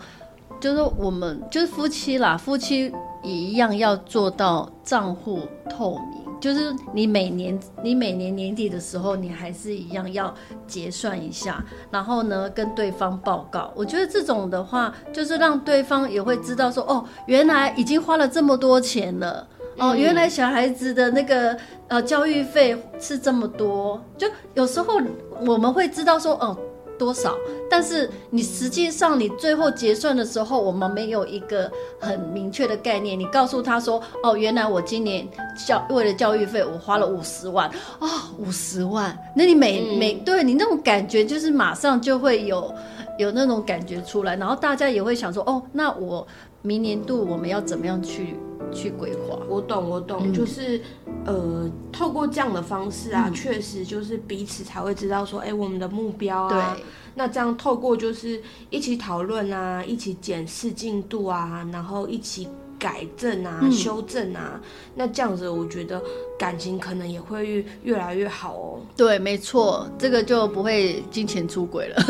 [0.64, 2.90] 就是我们就是夫妻啦，夫妻。
[3.22, 10.34] 也一样要做到账户透明，就是你每年你每年年底的时候，你还是一样要
[10.68, 13.72] 结算一下，然后呢跟对方报告。
[13.78, 19.48] 我觉得这种的话，就是让对方也会知道说，哦，原来已经花了这么多钱了，
[19.78, 25.00] 哦，原来小孩子的那个呃教育费是这么多，就有时候
[25.48, 26.58] 我们会知道说，哦。
[27.04, 27.36] 多少？
[27.70, 33.20] 但是你实际上你最后结算的时候，我们没有一个很明确的概念。
[33.20, 35.28] 你告诉他说：“哦，原来我今年
[35.68, 42.74] 教为了教育费，我花了五十万啊，哦，五十万。”那你每、嗯、每对你那种感觉，就是马上就会有
[43.20, 46.26] 有那种感觉出来，然后大家也会想说：“哦，那我
[46.62, 48.38] 明年度我们要怎么样去
[48.74, 49.40] 去规划。
[49.48, 50.82] 我懂，我懂，嗯、就是
[51.26, 56.76] 呃，透过这样的方式啊，确、嗯、实就是彼此才会知道说，哎、欸，我们的目标啊。
[56.76, 56.84] 对。
[57.16, 62.48] 那这样透过就是一起讨论啊，一起检视进度啊，然后一起
[62.80, 64.60] 改正啊、嗯、修正啊，
[64.96, 66.02] 那这样子我觉得
[66.40, 68.80] 感情可能也会越越来越好哦。
[68.98, 72.04] 对，没错，这个就不会金钱出轨了。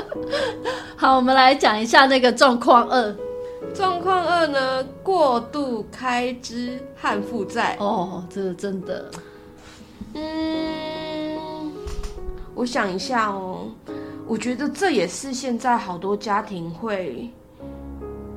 [0.96, 3.16] 好，我们来讲一下那个状况二。
[3.74, 7.76] 状况二呢，过度开支和负债。
[7.80, 9.10] 哦，这个真的，
[10.14, 11.72] 嗯，
[12.54, 13.68] 我想一下哦。
[14.26, 17.28] 我觉得这也是现在好多家庭会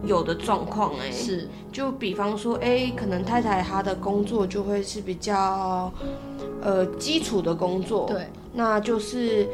[0.04, 5.93] 有的状况哎，是，就比方说，哎，可能太太她的工作就会是比较，
[6.63, 9.48] 呃，基础的工作，对，那就是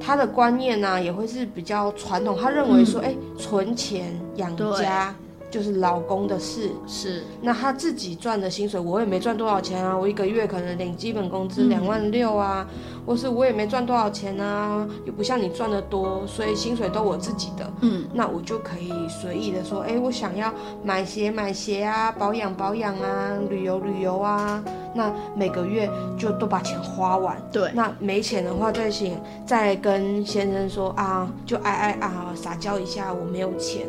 [0.00, 5.14] 她的观念呢、啊、也会是比较传统，她认为说，哎、嗯，存钱养家。
[5.54, 9.96] 就是老公的事，是那他自己赚的薪水，我也没赚多少钱啊。
[9.96, 17.72] 我一个月可能领基本工资两万六啊，嗯、或是我也没赚多少钱啊，又不像你赚的多，所以薪水都我自己的。
[17.82, 24.60] 嗯，那我就可以随意的说，哎、欸，我想要买鞋买鞋啊，保养保养啊，旅游旅游啊。
[24.92, 25.88] 那每个月
[26.18, 27.40] 就都把钱花完。
[27.52, 33.86] 对，那没钱的话再请再跟先生说啊，就哎哎啊撒娇一下，我没有钱。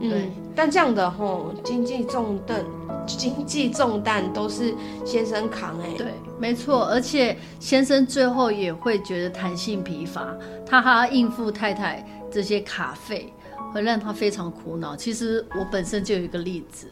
[0.00, 2.64] 对，但这样的吼，经济重担，
[3.06, 5.94] 经济重担都是先生扛哎。
[5.96, 10.36] 对，没错，而且先生最后也会觉得弹性疲乏，
[10.66, 13.32] 他还要应付太太这些卡费，
[13.72, 14.94] 会让他非常苦恼。
[14.94, 16.86] 其实我本身就有一个例子，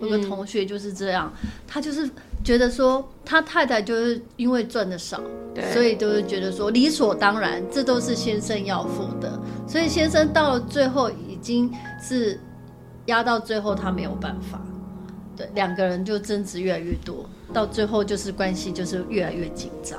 [0.00, 2.10] 有个同学就是这样，嗯、他就是
[2.44, 5.20] 觉得说，他太太就是因为赚的少，
[5.72, 12.38] 所以就是觉得说理所当然，这都是先生要付的，所以先生到了最后已经是。
[13.06, 14.60] 压到最后，他没有办法，
[15.36, 19.98] 对，两个人就争执越来越多，到最后就是关系就是越来越紧张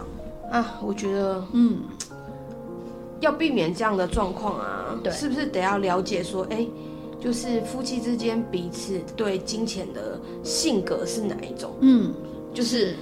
[0.51, 0.77] 啊。
[0.81, 1.79] 我觉得，嗯，
[3.19, 6.69] 要避免这样的状况啊，对，是不是得要了解说，哎、欸，
[7.19, 11.71] 就是夫妻之间彼此对金钱的性格是哪一种？
[11.79, 12.13] 嗯，
[12.53, 12.95] 就是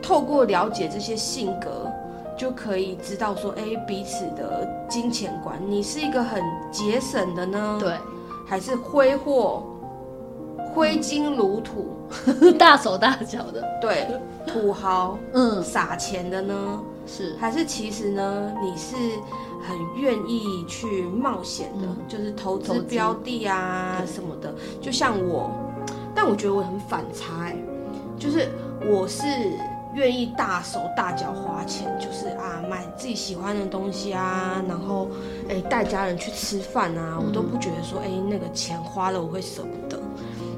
[0.00, 1.90] 透过了解这些性格，
[2.38, 7.76] 就可以知道说，哎、欸，彼此的金钱观，你是一个很节省的呢？
[7.78, 7.98] 对。
[8.52, 9.62] 还是挥霍、
[10.74, 11.96] 挥金如土、
[12.58, 14.06] 大手大脚的，对，
[14.46, 16.78] 土豪，嗯，撒钱的呢？
[17.06, 18.52] 是，还是其实呢？
[18.62, 18.94] 你是
[19.66, 24.54] 很愿意去冒险的，嗯、就是投资标的啊什么的。
[24.82, 25.50] 就像我，
[26.14, 27.56] 但我觉得我很反差、欸，
[28.18, 28.50] 就是
[28.86, 29.24] 我是。
[29.94, 35.08] 愿意大手大脚花钱，就是啊，买自己喜欢的东西啊，然后
[35.48, 40.00] 哎带家人去吃饭啊，我都不觉得说哎那个钱花了我会舍不得。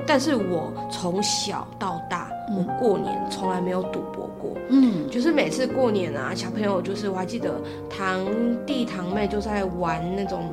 [0.06, 8.26] 但是我从小到大，我过年从来没有赌博过，嗯，就是每次过年啊，小朋友就是我还记得堂
[8.66, 10.52] 弟堂妹就在玩那种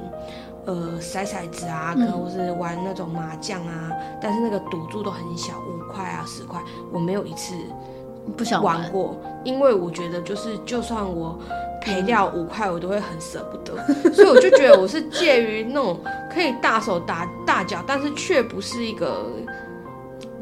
[0.65, 3.91] 呃骰骰子啊，可能或是玩那种麻将啊，
[4.21, 7.53] 但是那个赌注都很小，五块啊十块，我没有一次。
[8.37, 11.37] 不想玩过，因为我觉得就是，就算我
[11.81, 13.75] 赔掉五块，我都会很舍不得，
[14.13, 15.99] 所以我就觉得我是介于那种
[16.31, 19.25] 可以大手打大脚，但是却不是一个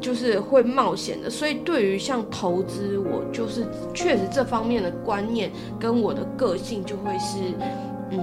[0.00, 1.30] 就是会冒险的。
[1.30, 7.38] 所以对于像投资，我就是确实这方面的观念跟我的个性就会是，
[8.10, 8.22] 嗯。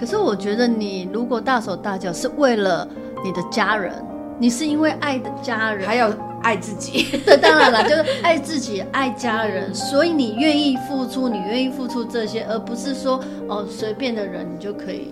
[0.00, 2.88] 可是我觉得你如果大手大脚是为了
[3.22, 3.92] 你的家人，
[4.38, 6.10] 你是因为爱的家人，还有。
[6.44, 15.10] 爱自己， 对，当然了，就是爱自己、爱家人，所以你愿意付出，你愿意付出这些，而不是说哦，随便的人你就可以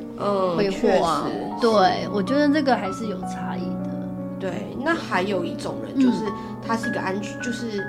[0.54, 1.24] 挥霍啊。
[1.26, 3.90] 嗯、对，我觉得这个还是有差异的。
[4.38, 6.24] 对，那还有一种人，就是
[6.66, 7.86] 他是一个安全，嗯、就是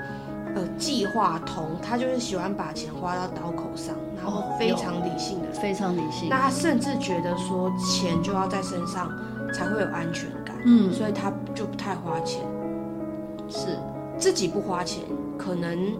[0.54, 6.30] 呃计划通，他就是喜欢把钱花到刀口上，然后非常理性的，非常理性。
[6.30, 9.12] 那他甚至觉得说钱就要在身上
[9.52, 12.40] 才会有安全感，嗯，所以他就不太花钱。
[13.48, 13.78] 是
[14.18, 15.02] 自己不花钱，
[15.36, 15.96] 可能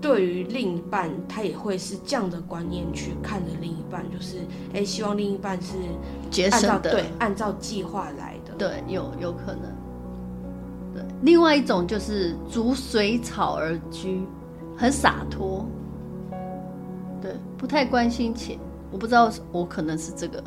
[0.00, 4.38] 对于另一半，他也会是这样的观念去看着另一半，就是
[4.72, 5.74] 哎、欸，希望另一半是
[6.30, 9.62] 节省的，对，按照计划来的，对，有有可能。
[10.94, 14.22] 对，另外一种就是逐水草而居，
[14.76, 15.64] 很洒脱，
[17.20, 18.58] 对，不太关心钱。
[18.90, 20.44] 我不知道，我可能是这个，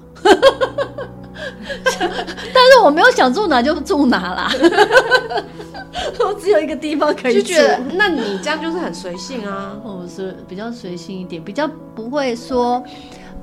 [2.00, 4.52] 但是我没有想住哪就住哪啦。
[6.20, 9.74] 我只有一个地方可以住，觉得那你这样就是很随性啊。
[9.84, 12.84] 我是比较随性一点，比较不会说，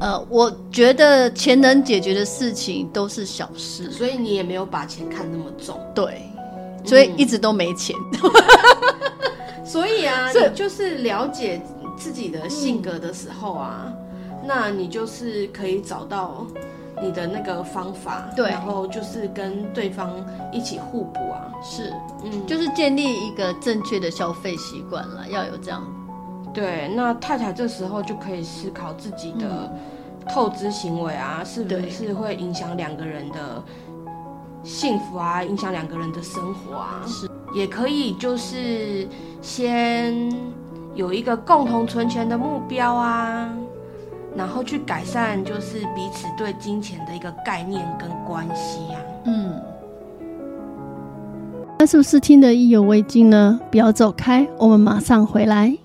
[0.01, 5.79] 呃，我觉得钱能解决的事情都是小事，所以你也没有把钱看那么重。
[5.95, 6.23] 对，
[6.85, 7.97] 所以一直都没钱。
[8.23, 8.31] 嗯、
[9.65, 11.61] 所以啊，你就是了解
[11.97, 16.47] 自己的性格的时候啊，嗯、那你就是可以找到
[17.03, 20.11] 你的那个方法，对，然后就是跟对方
[20.53, 21.51] 一起互补啊。
[21.63, 21.93] 是，
[22.25, 25.83] 嗯，就是建立一个正确的消费习惯了，要有这样。
[26.55, 29.73] 对，那太太这时候就可以思考自己的
[30.29, 33.63] 透支行为啊，嗯、是不是会影响两个人的
[34.63, 37.03] 幸福啊，影响两个人的生活啊？
[37.07, 39.09] 是，也可以就是
[39.41, 40.31] 先
[40.95, 43.51] 有一个共同存钱的目标啊，
[44.37, 49.01] 然后去改善就是彼此对金钱的一个概念跟关系啊。
[49.25, 49.61] 嗯，
[51.79, 53.61] 那是不是听得意犹未尽呢？
[53.71, 55.77] 不要走开，我们马上回来。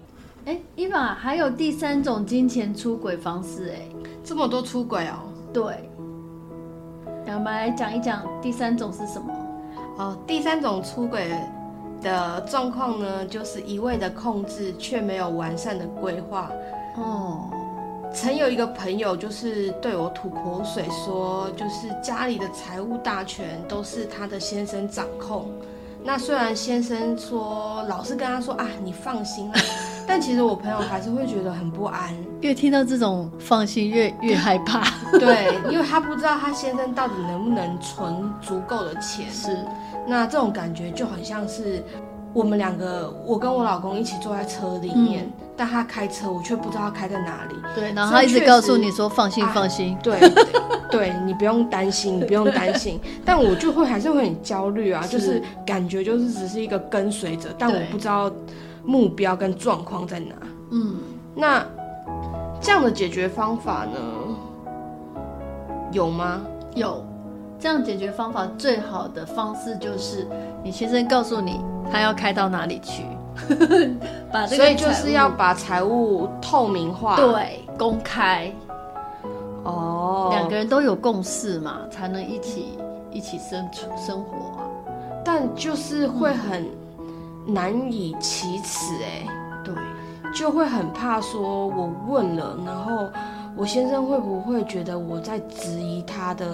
[0.45, 3.81] 哎，伊娃，还有第三种金钱出轨方式，哎，
[4.23, 5.15] 这么多出轨哦。
[5.51, 5.63] 对，
[7.25, 9.33] 我们来讲一讲第三种是什么？
[9.97, 11.31] 哦，第三种出轨
[12.01, 16.51] 的状况呢，就是一味的控制，却没有完善的规划。
[16.95, 17.49] 哦，
[18.13, 25.49] 曾有一个朋友就是对我吐口水说，就是家里的财务大权都是他的先生掌控。
[26.03, 29.59] 那虽然先生说，老是跟他说啊，你放心啦。
[30.07, 34.81] 但其实我朋友还是会觉得很不安，越听到这种放心越越害怕。
[35.19, 39.29] 对，因为他不知道他先生到底能不能存足够的钱。
[39.29, 39.57] 是，
[40.07, 41.83] 那这种感觉就很像是
[42.33, 47.55] 我们两个，我跟我老公一起坐在车里面，嗯、但他开车，我却不知道他开在哪里。
[47.75, 50.19] 对，然后他一直告诉你说放心放心，啊、对，
[50.91, 52.99] 对你不用担心，你不用担心。
[53.25, 58.31] 但我就会还是会很焦虑啊，是就是感觉就是只是一个跟随者，但我不知道。
[58.89, 60.33] 目标跟状况在哪？
[60.71, 60.95] 嗯，
[61.35, 61.61] 那
[62.61, 63.99] 这样的解决方法呢？
[65.91, 66.41] 有吗？
[66.73, 67.03] 有，
[67.59, 70.25] 这样解决方法最好的方式就是
[70.63, 71.59] 你先生告诉你
[71.91, 73.03] 他要开到哪里去，
[74.31, 78.51] 把这个，所以就是要把财务透明化，对，公开。
[79.63, 82.77] 哦，两个人都有共识嘛，才能一起
[83.11, 84.63] 一起生存生活啊。
[85.23, 86.63] 但就是会很。
[86.63, 86.73] 嗯
[87.49, 89.25] 难以启齿哎，
[89.63, 89.73] 对，
[90.35, 93.07] 就会很怕说，我问了，然后
[93.55, 96.45] 我先生会不会觉得我在质疑他的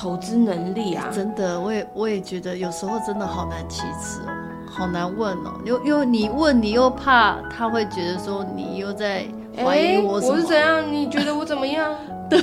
[0.00, 1.08] 投资能力啊？
[1.12, 4.32] 真的，我也我也觉得有时候真的好难启齿哦，
[4.66, 9.26] 好难问哦，又因为你问你又怕他会觉得说你又在
[9.62, 10.32] 怀疑我什么？
[10.32, 10.90] 我是怎样？
[10.90, 11.94] 你觉得我怎么样？
[12.30, 12.42] 对，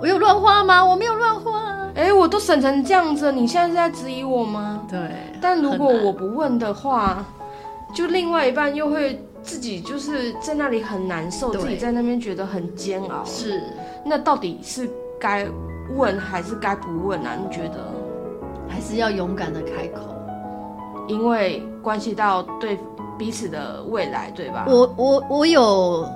[0.00, 0.84] 我有乱花吗？
[0.84, 1.88] 我没有乱花。
[1.94, 4.82] 哎，我都省成这样子，你现在是在质疑我吗？
[4.90, 4.98] 对。
[5.40, 7.24] 但如果我不问的话，
[7.94, 13.24] 就另外一半又会自己就是在那里很难受，自己在那边觉得很煎熬。
[13.24, 13.62] 是。
[14.04, 15.46] 那到底是该
[15.96, 17.36] 问还是该不问啊？
[17.40, 17.78] 你觉得？
[18.68, 20.00] 还是要勇敢的开口，
[21.06, 22.78] 因为关系到对
[23.18, 24.64] 彼此的未来，对吧？
[24.68, 26.08] 我我我有。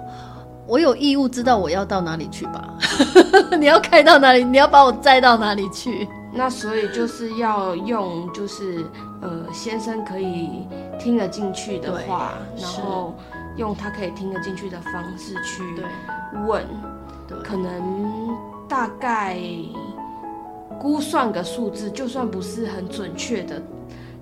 [0.66, 2.74] 我有义务知道我要到哪里去吧？
[3.58, 4.44] 你要开到哪里？
[4.44, 6.06] 你要把我载到哪里去？
[6.30, 8.84] 那所以就是要用，就是
[9.22, 13.14] 呃，先生可以听得进去的话，然后
[13.56, 15.62] 用他可以听得进去的方式去
[16.46, 16.62] 问，
[17.42, 18.28] 可能
[18.68, 19.38] 大概
[20.78, 23.62] 估算个数字，就算不是很准确的，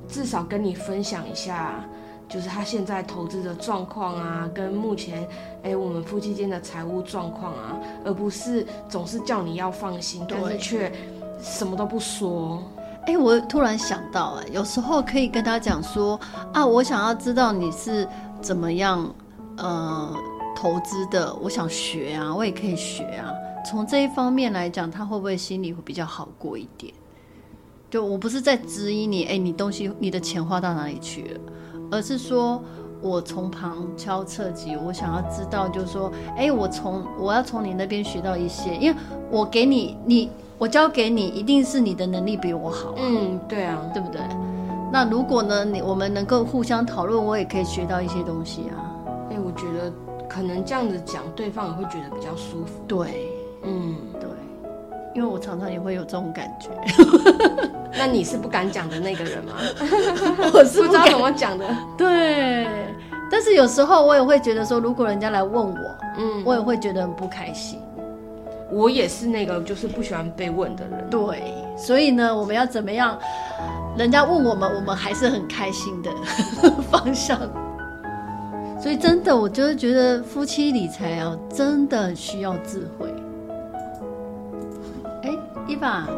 [0.08, 1.84] 至少跟你分享一下。
[2.28, 5.22] 就是他现在投资的状况啊，跟目前
[5.62, 10.92] 哎、欸、我们夫妻间的财务状况啊，而不是总是叫你要放心，但是却
[11.40, 12.60] 什么都不说。
[13.02, 16.18] 哎、欸，我突然想到，哎，有时候可以跟他讲说
[16.52, 18.08] 啊，我想要知道你是
[18.40, 19.08] 怎么样
[19.56, 20.12] 呃
[20.56, 23.32] 投资的，我想学啊，我也可以学啊。
[23.68, 26.94] 从这一方面来讲，他会不会心里会比较好过一点？
[27.90, 31.40] 就我不是在质疑你，哎、欸，你东西你的钱花到哪里去了？
[31.90, 32.62] 而是说，
[33.00, 38.96] 我从旁敲侧击，我想要知道，就是说，哎，我从我要从你那边学到一些，因为
[39.30, 42.98] 我给你，你我教给你，一定是你的能力比我好啊。
[42.98, 44.20] 嗯，对啊，对不对？
[44.92, 48.78] 那如果呢，你我们能够互相讨论，我也可以学到一些东西啊。
[49.30, 49.92] 哎，我觉得
[50.28, 52.80] 可能这样子讲，对方也会觉得比较舒服。
[52.86, 53.32] 对。
[55.16, 56.68] 因为我常常也会有这种感觉，
[57.96, 59.54] 那你是不敢讲的那个人吗？
[60.52, 61.64] 我是不，不知道怎么讲的。
[61.96, 62.66] 对，
[63.30, 65.78] 但是有时候我也会觉得说，如果人家来问我，
[66.18, 67.80] 嗯，我也会觉得很不开心。
[68.70, 71.08] 我也是那个就是不喜欢被问的人。
[71.08, 71.42] 对，
[71.78, 73.18] 所以呢，我们要怎么样？
[73.96, 76.10] 人家问我们，我们还是很开心的
[76.92, 77.40] 方向。
[78.78, 83.06] 所以真的，我就是觉得夫妻理财啊，真的需要智慧。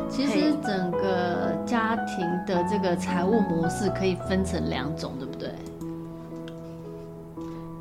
[0.08, 5.50] 其实整个家庭的这个财务模式可以分成两种，对不对？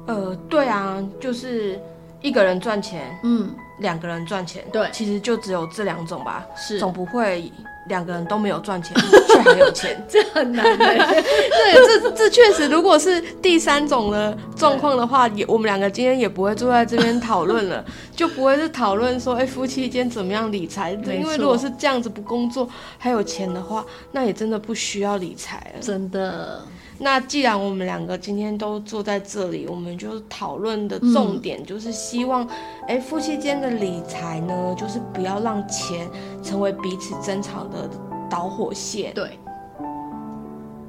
[0.08, 1.80] 呃，对啊，就是
[2.22, 7.52] 一个人赚钱，嗯，两个人赚钱，对，其实就只有这两种吧，是，总不会
[7.88, 8.96] 两个人都没有赚钱
[9.30, 10.78] 却还有钱， 这很难的。
[10.98, 20.94] 对，这这确实，如果是第三种的状况的话，也我们两个今天也不会坐在这边讨论了，就不会是讨论说，哎，夫妻间怎么样理财？
[20.94, 26.62] 因为如果是这样子不工作还有钱的话，那也真的不需要理财了，真的。
[27.00, 32.44] 那既然我们两个今天都坐在这里，我们就讨论的重点就是希望，
[32.88, 36.10] 哎、嗯，夫妻间的理财呢，就是不要让钱
[36.42, 37.88] 成为彼此争吵的
[38.30, 39.14] 导火线。
[39.14, 39.38] 对，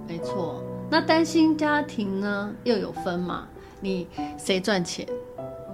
[0.07, 0.63] 没错。
[0.91, 3.47] 那单亲家庭呢，又有分嘛？
[3.81, 5.07] 你谁赚钱，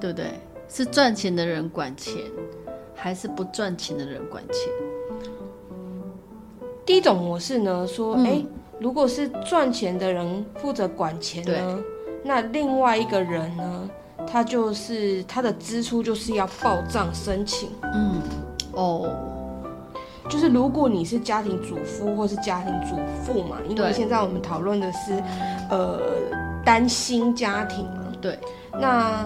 [0.00, 0.26] 对不对？
[0.68, 2.16] 是赚钱的人管钱，
[2.92, 4.56] 还是不赚钱的人管钱？
[6.84, 8.46] 第一种模式呢，说，哎、嗯。
[8.84, 11.80] 如果是赚钱的人负责管钱呢，
[12.22, 13.88] 那另外一个人呢，
[14.26, 17.70] 他就是他的支出就是要报账申请。
[17.94, 18.20] 嗯，
[18.72, 19.10] 哦，
[20.28, 25.14] 就是如果你是家庭主夫或是家庭主妇嘛，因为现在我们讨论的是
[25.70, 26.02] 呃
[26.62, 28.12] 单亲家庭嘛。
[28.20, 28.38] 对，
[28.70, 29.24] 那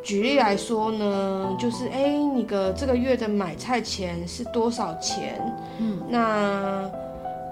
[0.00, 5.42] 举例来说呢，就是哎，你个这个月的买菜钱是多少钱？
[5.78, 6.88] 嗯，那。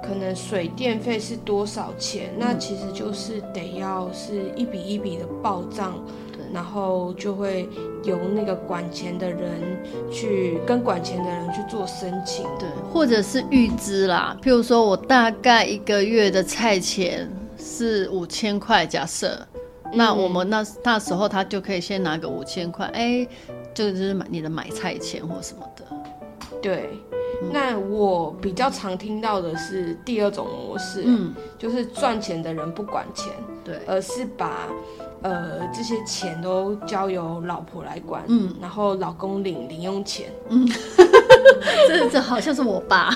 [0.03, 2.33] 可能水电费是多少钱？
[2.39, 6.03] 那其实就是得要是一笔一笔的报账，
[6.53, 7.69] 然后就会
[8.05, 9.61] 由那个管钱的人
[10.11, 14.37] 去跟管钱的人去做申请，对，或者是预支啦。
[14.43, 19.47] 譬如说我大概一个月的菜钱是五千块，假设，
[19.93, 23.27] 那我们那那时候他就可以先拿个五千块，哎，
[23.75, 25.85] 就是买你的买菜钱或什么的，
[26.63, 26.89] 对。
[27.53, 33.33] 那我比较常听到的是第二种模式，嗯，就是赚钱的人不管钱，
[33.65, 34.69] 对，而是把
[35.23, 40.69] 呃这些钱都交由老婆来管，嗯，然后老公领零用钱，嗯，
[41.89, 43.15] 这这好像是我爸，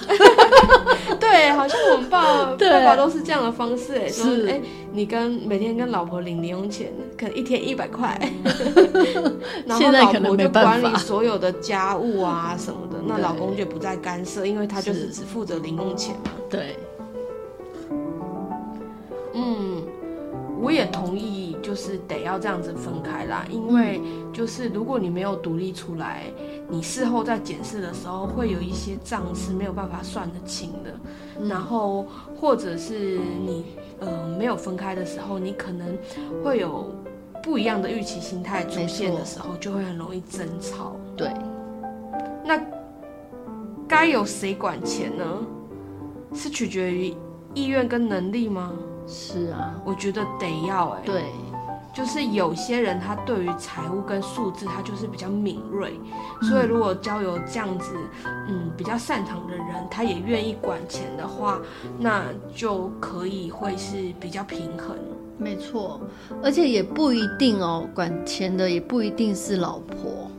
[1.20, 4.60] 对，好像我们爸 爸爸都是这样的方式，哎，是，哎，
[4.92, 8.18] 你跟每天跟老婆领零用钱，可能一天一百块，
[9.66, 16.30] 然后老婆就管理所有的家务啊什么的，那老公就不再干涉，因为他就是只负责零用钱嘛。
[16.50, 16.76] 对，
[19.34, 19.82] 嗯，
[20.62, 24.00] 我也同意，就是得要这样子分开啦，因为
[24.32, 26.32] 就是如果你没有独立出来，
[26.68, 30.94] 你事后在检视的时候，会有一些账是没有办法算得清的。
[31.40, 32.06] 嗯、然后
[32.40, 33.64] 或者是你
[33.98, 35.98] 呃没有分开的时候，你可能
[36.44, 36.94] 会有
[37.42, 40.94] 不一样的预期心态出现的时候，就会很容易争吵。
[41.16, 41.28] 对，
[42.46, 42.58] 那。
[43.88, 45.24] 该由谁管钱呢？
[46.32, 47.14] 是取决于
[47.52, 48.72] 意愿跟能力吗？
[49.06, 51.06] 是啊，我觉得得要哎、欸。
[51.06, 51.24] 对，
[51.92, 55.98] 就是有些人他对于财务跟数字他就是比较敏锐，
[56.40, 57.90] 嗯、所以如果交由这样子
[58.48, 61.60] 嗯比较擅长的人，他也愿意管钱的话，
[61.98, 62.24] 那
[62.54, 64.96] 就可以会是比较平衡。
[65.38, 66.00] 没错，
[66.42, 70.30] 而且也不一定哦，管钱的也不一定是老婆。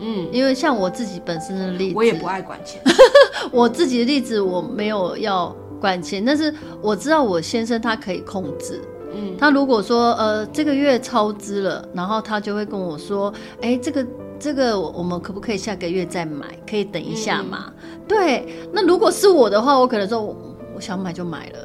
[0.00, 2.82] 嗯，因为像我自己本身的例子，我也不爱管钱。
[3.52, 6.52] 我自己的例子，我没有要管钱，但是
[6.82, 8.80] 我知道我先生他可以控制。
[9.12, 14.06] 嗯，他如果说呃这个月超支了，然后他就会跟我说，哎，这个
[14.38, 16.46] 这个我们可不可以下个月再买？
[16.68, 17.72] 可以等一下嘛？
[17.82, 18.46] 嗯、对。
[18.72, 20.36] 那如果是我的话，我可能说我，
[20.76, 21.58] 我想买就买了。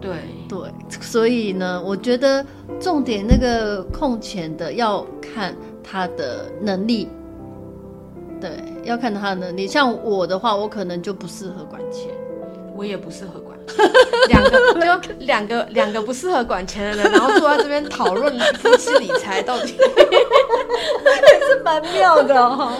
[0.00, 0.12] 对
[0.48, 0.58] 对，
[1.00, 2.44] 所以呢，我觉得
[2.78, 7.08] 重点那个控钱的要看他的能力。
[8.40, 8.50] 对，
[8.84, 9.66] 要看他的能力。
[9.66, 12.10] 像我的话，我可能就不适合管钱，
[12.76, 13.56] 我也不适合管。
[14.28, 22.72] 两个就两个两个不适合管钱的人，然后坐在这边讨论夫妻理财到底，也是蛮妙的哦。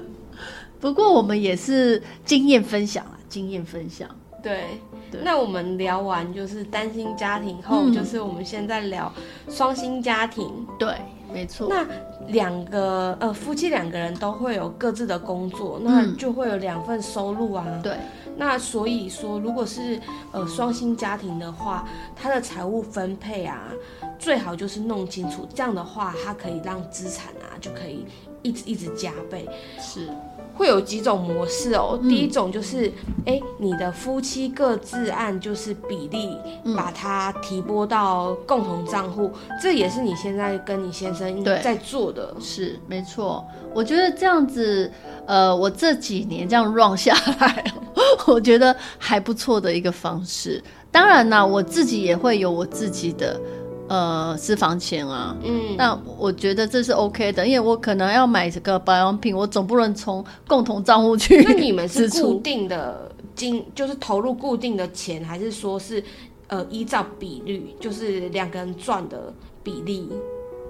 [0.80, 4.08] 不过我们也是经验分享啊，经验分享。
[4.42, 4.78] 对，
[5.10, 9.12] 对那我们聊完就是单亲家庭后，嗯、就是我们现在聊
[9.48, 10.66] 双薪家庭。
[10.78, 10.94] 对，
[11.32, 11.66] 没错。
[11.70, 11.84] 那
[12.28, 17.66] 两个呃夫妻两个人都会有各自的工作，那就会有两份收入啊。
[17.82, 18.23] 对、嗯。
[18.36, 20.00] 那所以说，如果是
[20.32, 23.70] 呃双薪家庭的话，他的财务分配啊，
[24.18, 28.06] 最好就是弄清楚，这样的话，他可以让资产啊就可以
[28.42, 29.48] 一直一直加倍。
[29.78, 30.08] 是。
[30.54, 31.98] 会有几种模式哦。
[32.02, 32.86] 第一种就是，
[33.26, 36.36] 哎、嗯，你的夫妻各自按就是比例
[36.76, 42.34] 把它提拨到共同账户，嗯，这也是你现在跟你先生在做的。
[42.40, 43.44] 是，没错。
[43.74, 44.90] 我觉得这样子，
[45.26, 47.64] 呃，我这几年这样 run 下来，
[48.26, 50.62] 我觉得还不错的一个方式。
[50.92, 53.40] 当然啦，我自己也会有我自己的。
[53.86, 61.42] 呃，私房钱啊，嗯，那我觉得这是 OK 的，因为我可能要买这个保养品，我总不能从共同账户去。
[61.42, 66.02] 那你们是固定的金，就是投入固定的钱，还是说是
[66.46, 69.32] 呃依照比率，就是两个人赚的
[69.62, 70.08] 比例？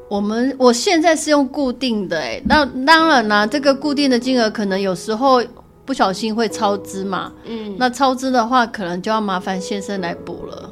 [0.09, 5.41] 我们我现在是用固定的，哎，那当然啦，这个固定的金额可能有时候
[5.85, 10.64] 不小心会超支嘛，嗯，那超支的话，可能就要麻烦先生来补了。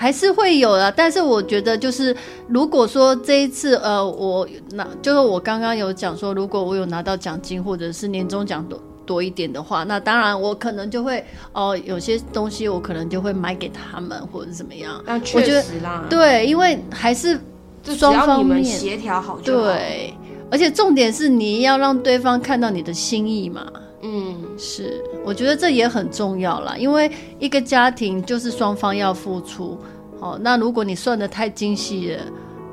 [0.00, 2.16] 对，还是会有的，但是我觉得就是，
[2.48, 11.22] 如果说这一次，呃，我拿，就是我刚刚有讲说，如果我有拿到奖金或者是年终奖多多一点的话，那当然我可能就会，
[11.52, 15.02] 哦、呃，有些东西我可能就会买给他们或者怎么样。
[15.04, 17.38] 那确实啦，对，因为还是
[17.84, 19.64] 双方面协调好就好。
[19.64, 20.14] 对，
[20.50, 23.66] 而且重点是你要让对方看到你的心意嘛。
[24.02, 29.78] 嗯，是，我觉得这也很重要啦，因为一个家庭就是双方要付出，
[30.20, 32.22] 哦，那如果你算得太精细了，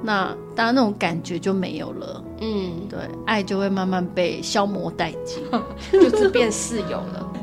[0.01, 5.43] 那当然那种感觉就没有了，嗯，对，爱就会慢慢被消磨殆尽，
[5.91, 7.33] 就是变室友了。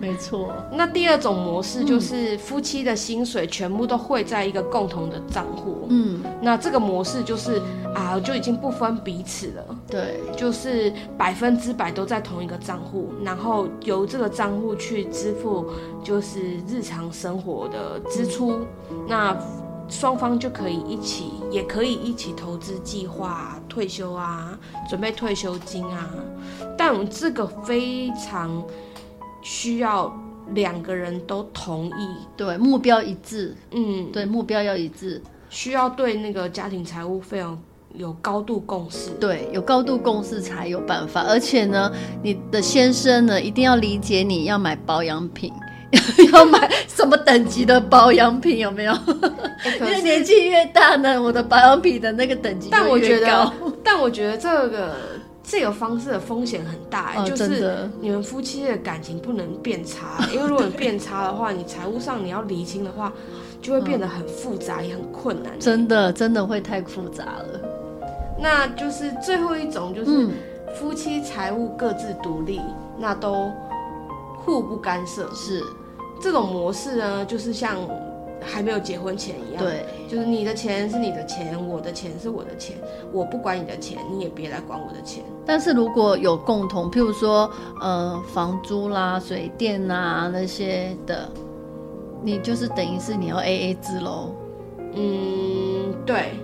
[0.00, 5.86] 没错，那第二种模式就是夫妻的薪水全部都汇在一个共同的账户。
[5.88, 7.62] 嗯，那这个模式就是
[7.94, 9.64] 啊，就已经不分彼此了。
[9.88, 15.70] 对，就是百分之百都在同一个账户，然后由这个账户去支付
[16.02, 18.60] 就是日常生活的支出。
[19.06, 19.36] 那
[19.88, 24.58] 双方就可以一起，也可以一起投资计划退休啊，
[24.88, 26.10] 准备退休金啊。
[26.76, 28.64] 但这个非常。
[29.42, 30.12] 需要
[30.54, 35.20] 两个人都同意，对，目标一致，嗯，对，目标要一致，
[35.50, 37.58] 需要对那个家庭财务费用
[37.94, 41.22] 有高度共识，对，有高度共识才有办法。
[41.22, 41.90] 而且呢，
[42.22, 45.52] 你的先生呢，一定要理解你要买保养品，
[46.32, 48.92] 要买什么等级的保养品，有没有？
[48.92, 52.68] 欸、 因为年纪越大呢，我的保养品的那个等级。
[52.70, 54.94] 但我觉得，但我觉得这个。
[55.44, 63.12] 这个方式的风险很大，哦，就是你们夫妻的感情不能变差，因为如果你变差的话，你财务上你要厘清的话，
[63.60, 65.58] 就会变得很复杂，嗯，也很困难。
[65.58, 67.60] 真的，真的会太复杂了。
[68.38, 70.28] 那就是最后一种，就是
[70.74, 73.50] 夫妻财务各自独立，嗯，那都
[74.44, 75.28] 互不干涉。
[75.34, 75.62] 是
[76.20, 77.76] 这种模式呢，就是像。
[78.44, 82.76] 还没有结婚前一样，对，就是你的钱是你的钱，我的钱是我的钱，
[83.12, 85.22] 我不管你的钱，你也别来管我的钱。
[85.44, 91.28] 但是如果有共同，譬如说，呃，房租啦、水电啊那些的，
[92.22, 94.34] 你就是等于是你要 AA 制喽。
[94.94, 96.34] 嗯，对，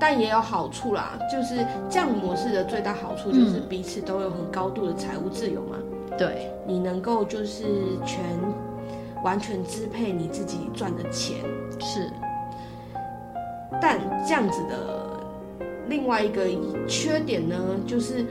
[0.00, 5.76] 但也有好处啦，就是这样模式的最大好处就是彼此都有很高度的财务自由嘛。
[6.16, 7.64] 对，你能够就是
[8.04, 8.24] 全。
[9.22, 11.38] 完全支配你自己赚的钱。
[11.80, 12.10] 是，
[13.80, 15.20] 但这样子的
[15.88, 16.46] 另外一个
[16.86, 17.56] 缺点呢，
[17.86, 18.26] 就是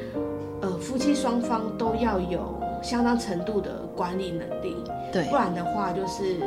[0.61, 4.75] 呃夫妻双方都要有相当程度的管理能力，
[5.11, 6.37] 对，不然的话就是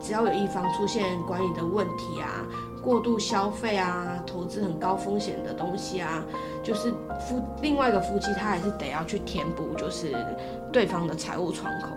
[0.00, 2.44] 只要有一方出现管理的问题啊，
[2.82, 6.24] 过度消费啊，投资很高风险的东西啊，
[6.62, 6.90] 就是
[7.20, 10.16] 夫另外一个夫妻他还是得要去填补，就是
[10.72, 11.88] 对方的财务窗口。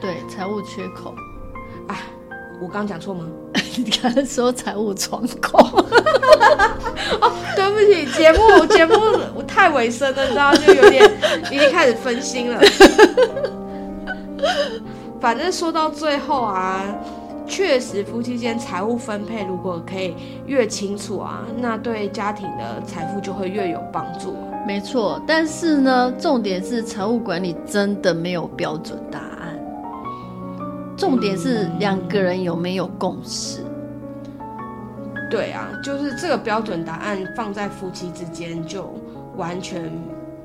[0.00, 1.14] 对，财务缺口
[1.88, 1.96] 啊，
[2.60, 3.26] 我刚刚讲错吗？
[3.76, 5.58] 你刚才说财务窗口，
[7.20, 8.94] 哦，对不起，节目节目
[9.34, 11.10] 我太尾声了，你知道，就有点
[11.50, 12.60] 已经开始分心了。
[15.20, 16.84] 反正说到最后啊，
[17.46, 20.14] 确实夫妻间财务分配如果可以
[20.46, 24.36] 越清楚啊，那对家庭的财富就会越有帮助。
[24.66, 29.33] 没错，但是呢，重点是财务管理真的没有标准答案。
[30.96, 33.64] 重点是两个人有没有共识？
[35.30, 38.94] 对啊，就是这个标准答案放在夫妻之间就
[39.36, 39.90] 完全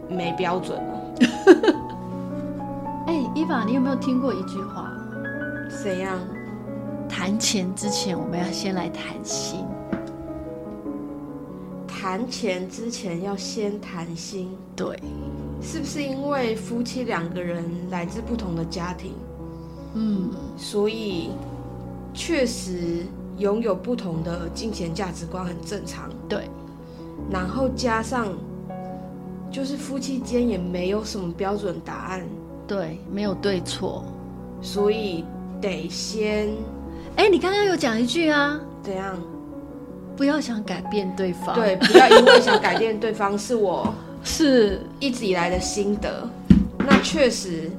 [0.09, 0.99] 没标准了。
[3.05, 4.91] 哎、欸，伊娃，你有没有听过一句话？
[5.83, 6.17] 怎样？
[7.07, 9.65] 谈钱之前，我们要先来谈心。
[11.87, 14.97] 谈钱之前要先谈心，对，
[15.61, 19.13] 是不是因为夫妻两个人来自不同的家庭？
[19.93, 21.29] 嗯，所以
[22.13, 23.05] 确实
[23.37, 26.09] 拥有不同的金钱价值观很正常。
[26.27, 26.49] 对，
[27.31, 28.27] 然后加上
[29.51, 32.23] 就是夫妻间也没有什么标准答案，
[32.67, 34.03] 对，没有对错，
[34.61, 35.25] 所以
[35.61, 36.49] 得先。
[37.15, 38.59] 哎，你刚刚有讲一句啊？
[38.83, 39.17] 怎样？
[40.15, 41.55] 不要想改变对方。
[41.55, 46.29] 对，不要因为想改变对方，是我 是一直以来的心得。
[46.77, 47.71] 那确实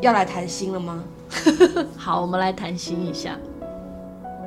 [0.00, 1.02] 要来谈心了吗？
[1.96, 3.36] 好，我们来谈心一下，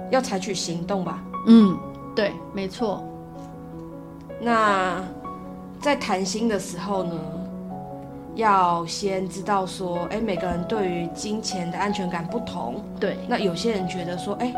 [0.09, 1.23] 要采取行动吧。
[1.47, 1.77] 嗯，
[2.15, 3.03] 对，没错。
[4.39, 5.01] 那
[5.79, 7.13] 在谈心的时候呢，
[8.35, 12.83] 要先知道说，哎，每个人对于金钱的安全感不同。
[12.99, 14.53] 对，那有些人觉得说，哎，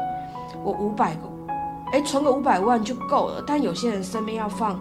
[0.64, 1.22] 我五百个，
[1.92, 3.44] 哎，存个五百万就够了。
[3.46, 4.80] 但有些人身边要放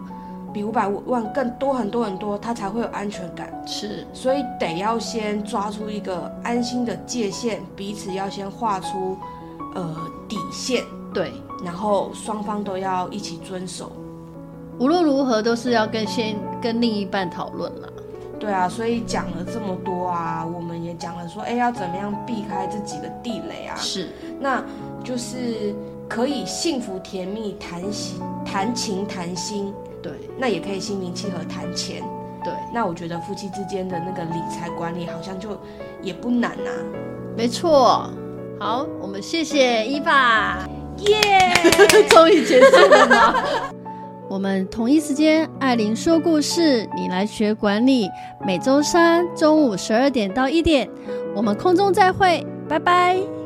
[0.53, 3.51] 比五百万更多很多很多，他才会有安全感。
[3.65, 9.17] 是，所以得要先抓出一个安心的界限，彼此要先画出
[9.73, 9.95] 呃
[10.27, 10.83] 底线。
[11.13, 11.31] 对，
[11.63, 13.91] 然后双方都要一起遵守。
[14.79, 17.89] 无论如何，都是要跟先跟另一半讨论了。
[18.39, 23.75] 对啊，所以讲了这么多啊，我们也讲了说，哎，要怎么样避开自己的地雷啊？
[23.77, 24.61] 是，那
[25.03, 25.73] 就是
[26.09, 29.71] 可以幸福甜蜜谈心谈情谈心，
[30.03, 32.03] 对，那也可以心平气和谈钱，
[32.43, 32.53] 对。
[32.73, 35.57] 那我觉得夫妻之间的那个理财管理好像就
[36.01, 36.69] 也不难啊。
[37.35, 38.09] 没错。
[38.59, 40.67] 好，我们谢谢伊爸，
[41.07, 41.19] 耶，
[42.09, 43.33] 终于结束了吗？
[44.29, 48.09] 我们同一时间，艾琳说故事，你来学管理。
[48.45, 50.89] 每周三中午十二点到一点，
[51.35, 53.42] 我们空中再会，拜拜。